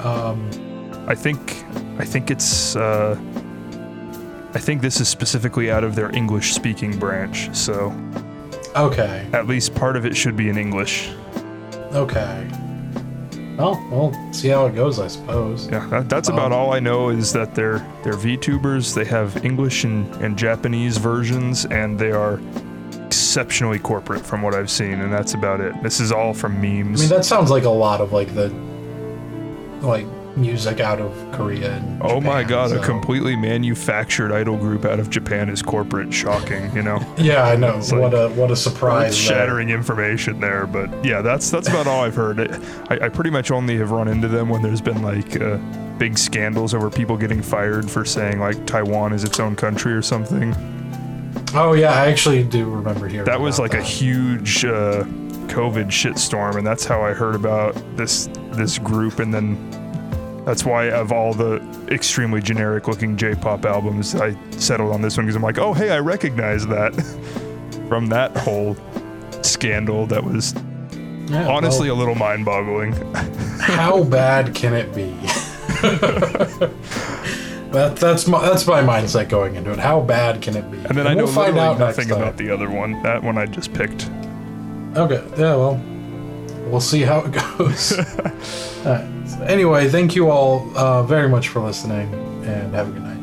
Um 0.00 0.48
I 1.08 1.16
think 1.16 1.64
I 1.98 2.04
think 2.04 2.30
it's 2.30 2.76
uh 2.76 3.18
I 4.58 4.60
think 4.60 4.82
this 4.82 5.00
is 5.00 5.08
specifically 5.08 5.70
out 5.70 5.84
of 5.84 5.94
their 5.94 6.12
English 6.12 6.52
speaking 6.52 6.98
branch, 6.98 7.48
so 7.54 7.94
okay. 8.74 9.24
at 9.32 9.46
least 9.46 9.72
part 9.72 9.94
of 9.94 10.04
it 10.04 10.16
should 10.16 10.36
be 10.36 10.48
in 10.48 10.58
English. 10.58 11.12
Okay. 11.92 12.44
Well, 13.56 13.80
we'll 13.88 14.32
see 14.32 14.48
how 14.48 14.66
it 14.66 14.74
goes, 14.74 14.98
I 14.98 15.06
suppose. 15.06 15.68
Yeah, 15.68 15.86
that, 15.90 16.08
that's 16.08 16.28
about 16.28 16.50
Um, 16.50 16.58
all 16.58 16.72
I 16.72 16.80
know 16.80 17.10
is 17.10 17.32
that 17.34 17.54
they're 17.54 17.78
they're 18.02 18.14
VTubers. 18.14 18.96
They 18.96 19.04
have 19.04 19.44
English 19.44 19.84
and, 19.84 20.12
and 20.16 20.36
Japanese 20.36 20.96
versions, 20.96 21.64
and 21.66 21.96
they 21.96 22.10
are 22.10 22.40
exceptionally 23.06 23.78
corporate 23.78 24.26
from 24.26 24.42
what 24.42 24.56
I've 24.56 24.70
seen, 24.70 24.94
and 24.94 25.12
that's 25.12 25.34
about 25.34 25.60
it. 25.60 25.80
This 25.84 26.00
is 26.00 26.10
all 26.10 26.34
from 26.34 26.54
memes. 26.54 26.64
I 26.64 26.82
memes. 26.82 27.00
mean, 27.02 27.08
that 27.10 27.24
sounds 27.24 27.52
like 27.52 27.62
a 27.62 27.70
lot 27.70 28.00
of 28.00 28.12
like 28.12 28.34
the 28.34 28.48
like 29.82 30.04
music 30.36 30.80
out 30.80 31.00
of 31.00 31.12
Korea. 31.32 31.72
And 31.72 32.02
oh 32.02 32.20
my 32.20 32.42
Japan, 32.42 32.48
god, 32.48 32.72
a 32.72 32.82
completely 32.84 33.34
manufactured 33.36 34.32
idol 34.32 34.56
group 34.56 34.84
out 34.84 35.00
of 35.00 35.10
Japan 35.10 35.48
is 35.48 35.62
corporate. 35.62 36.12
Shocking, 36.12 36.74
you 36.74 36.82
know. 36.82 36.98
Yeah, 37.18 37.42
I 37.44 37.56
know. 37.56 37.78
It's 37.78 37.92
what 37.92 38.12
like- 38.12 38.12
a 38.14 38.28
what 38.30 38.50
a 38.50 38.56
surprise! 38.56 39.16
Shattering 39.16 39.70
information 39.70 40.40
there, 40.40 40.66
but 40.66 41.04
yeah, 41.04 41.20
that's 41.22 41.50
that's 41.50 41.68
about 41.68 41.86
all 41.86 42.02
I've 42.04 42.14
heard. 42.14 42.40
I, 42.90 43.06
I 43.06 43.08
pretty 43.08 43.30
much 43.30 43.50
only 43.50 43.76
have 43.78 43.90
run 43.90 44.08
into 44.08 44.28
them 44.28 44.48
when 44.48 44.62
there's 44.62 44.80
been 44.80 45.02
like 45.02 45.40
uh, 45.40 45.56
big 45.98 46.16
scandals 46.16 46.74
over 46.74 46.90
people 46.90 47.16
getting 47.16 47.42
fired 47.42 47.90
for 47.90 48.04
saying 48.04 48.38
like 48.38 48.66
Taiwan 48.66 49.12
is 49.12 49.24
its 49.24 49.40
own 49.40 49.56
country 49.56 49.92
or 49.92 50.02
something. 50.02 50.54
Oh 51.54 51.72
yeah, 51.72 51.92
I 51.92 52.08
actually 52.08 52.44
do 52.44 52.68
remember 52.68 53.08
hearing. 53.08 53.24
That 53.26 53.40
was 53.40 53.58
like 53.58 53.74
a 53.74 53.82
huge 53.82 54.64
uh, 54.64 55.02
COVID 55.48 55.86
shitstorm, 55.86 56.56
and 56.56 56.66
that's 56.66 56.84
how 56.84 57.02
I 57.02 57.12
heard 57.14 57.34
about 57.34 57.74
this 57.96 58.28
this 58.52 58.78
group. 58.78 59.18
And 59.18 59.32
then 59.32 59.56
that's 60.48 60.64
why 60.64 60.88
of 60.90 61.12
all 61.12 61.34
the 61.34 61.56
extremely 61.90 62.40
generic 62.40 62.88
looking 62.88 63.18
J-pop 63.18 63.66
albums, 63.66 64.14
I 64.14 64.34
settled 64.52 64.94
on 64.94 65.02
this 65.02 65.14
one 65.18 65.26
because 65.26 65.36
I'm 65.36 65.42
like, 65.42 65.58
oh 65.58 65.74
hey, 65.74 65.90
I 65.90 65.98
recognize 65.98 66.66
that 66.68 66.94
from 67.88 68.06
that 68.06 68.34
whole 68.34 68.74
scandal. 69.42 70.06
That 70.06 70.24
was 70.24 70.54
Yeah, 71.28 71.46
honestly 71.48 71.90
well, 71.90 71.98
a 71.98 72.00
little 72.00 72.14
mind-boggling. 72.14 72.92
how 73.60 74.04
bad 74.04 74.54
can 74.54 74.72
it 74.72 74.94
be? 74.94 75.10
that, 77.70 77.96
that's 78.00 78.26
my 78.26 78.40
that's 78.40 78.66
my 78.66 78.80
mindset 78.80 79.28
going 79.28 79.56
into 79.56 79.70
it. 79.70 79.78
How 79.78 80.00
bad 80.00 80.40
can 80.40 80.56
it 80.56 80.70
be? 80.70 80.78
And 80.78 80.96
then 80.96 81.06
I 81.06 81.12
know 81.12 81.24
we'll 81.24 81.34
find 81.34 81.58
out 81.58 81.78
nothing 81.78 82.10
about 82.10 82.38
the 82.38 82.48
other 82.48 82.70
one. 82.70 83.02
That 83.02 83.22
one 83.22 83.36
I 83.36 83.44
just 83.44 83.74
picked. 83.74 84.08
Okay. 84.96 85.22
Yeah. 85.36 85.56
Well, 85.56 85.78
we'll 86.70 86.80
see 86.80 87.02
how 87.02 87.18
it 87.26 87.32
goes. 87.32 87.92
So 89.28 89.42
anyway, 89.42 89.88
thank 89.88 90.16
you 90.16 90.30
all 90.30 90.70
uh, 90.76 91.02
very 91.02 91.28
much 91.28 91.48
for 91.48 91.60
listening, 91.60 92.12
and 92.44 92.74
have 92.74 92.88
a 92.88 92.92
good 92.92 93.02
night. 93.02 93.17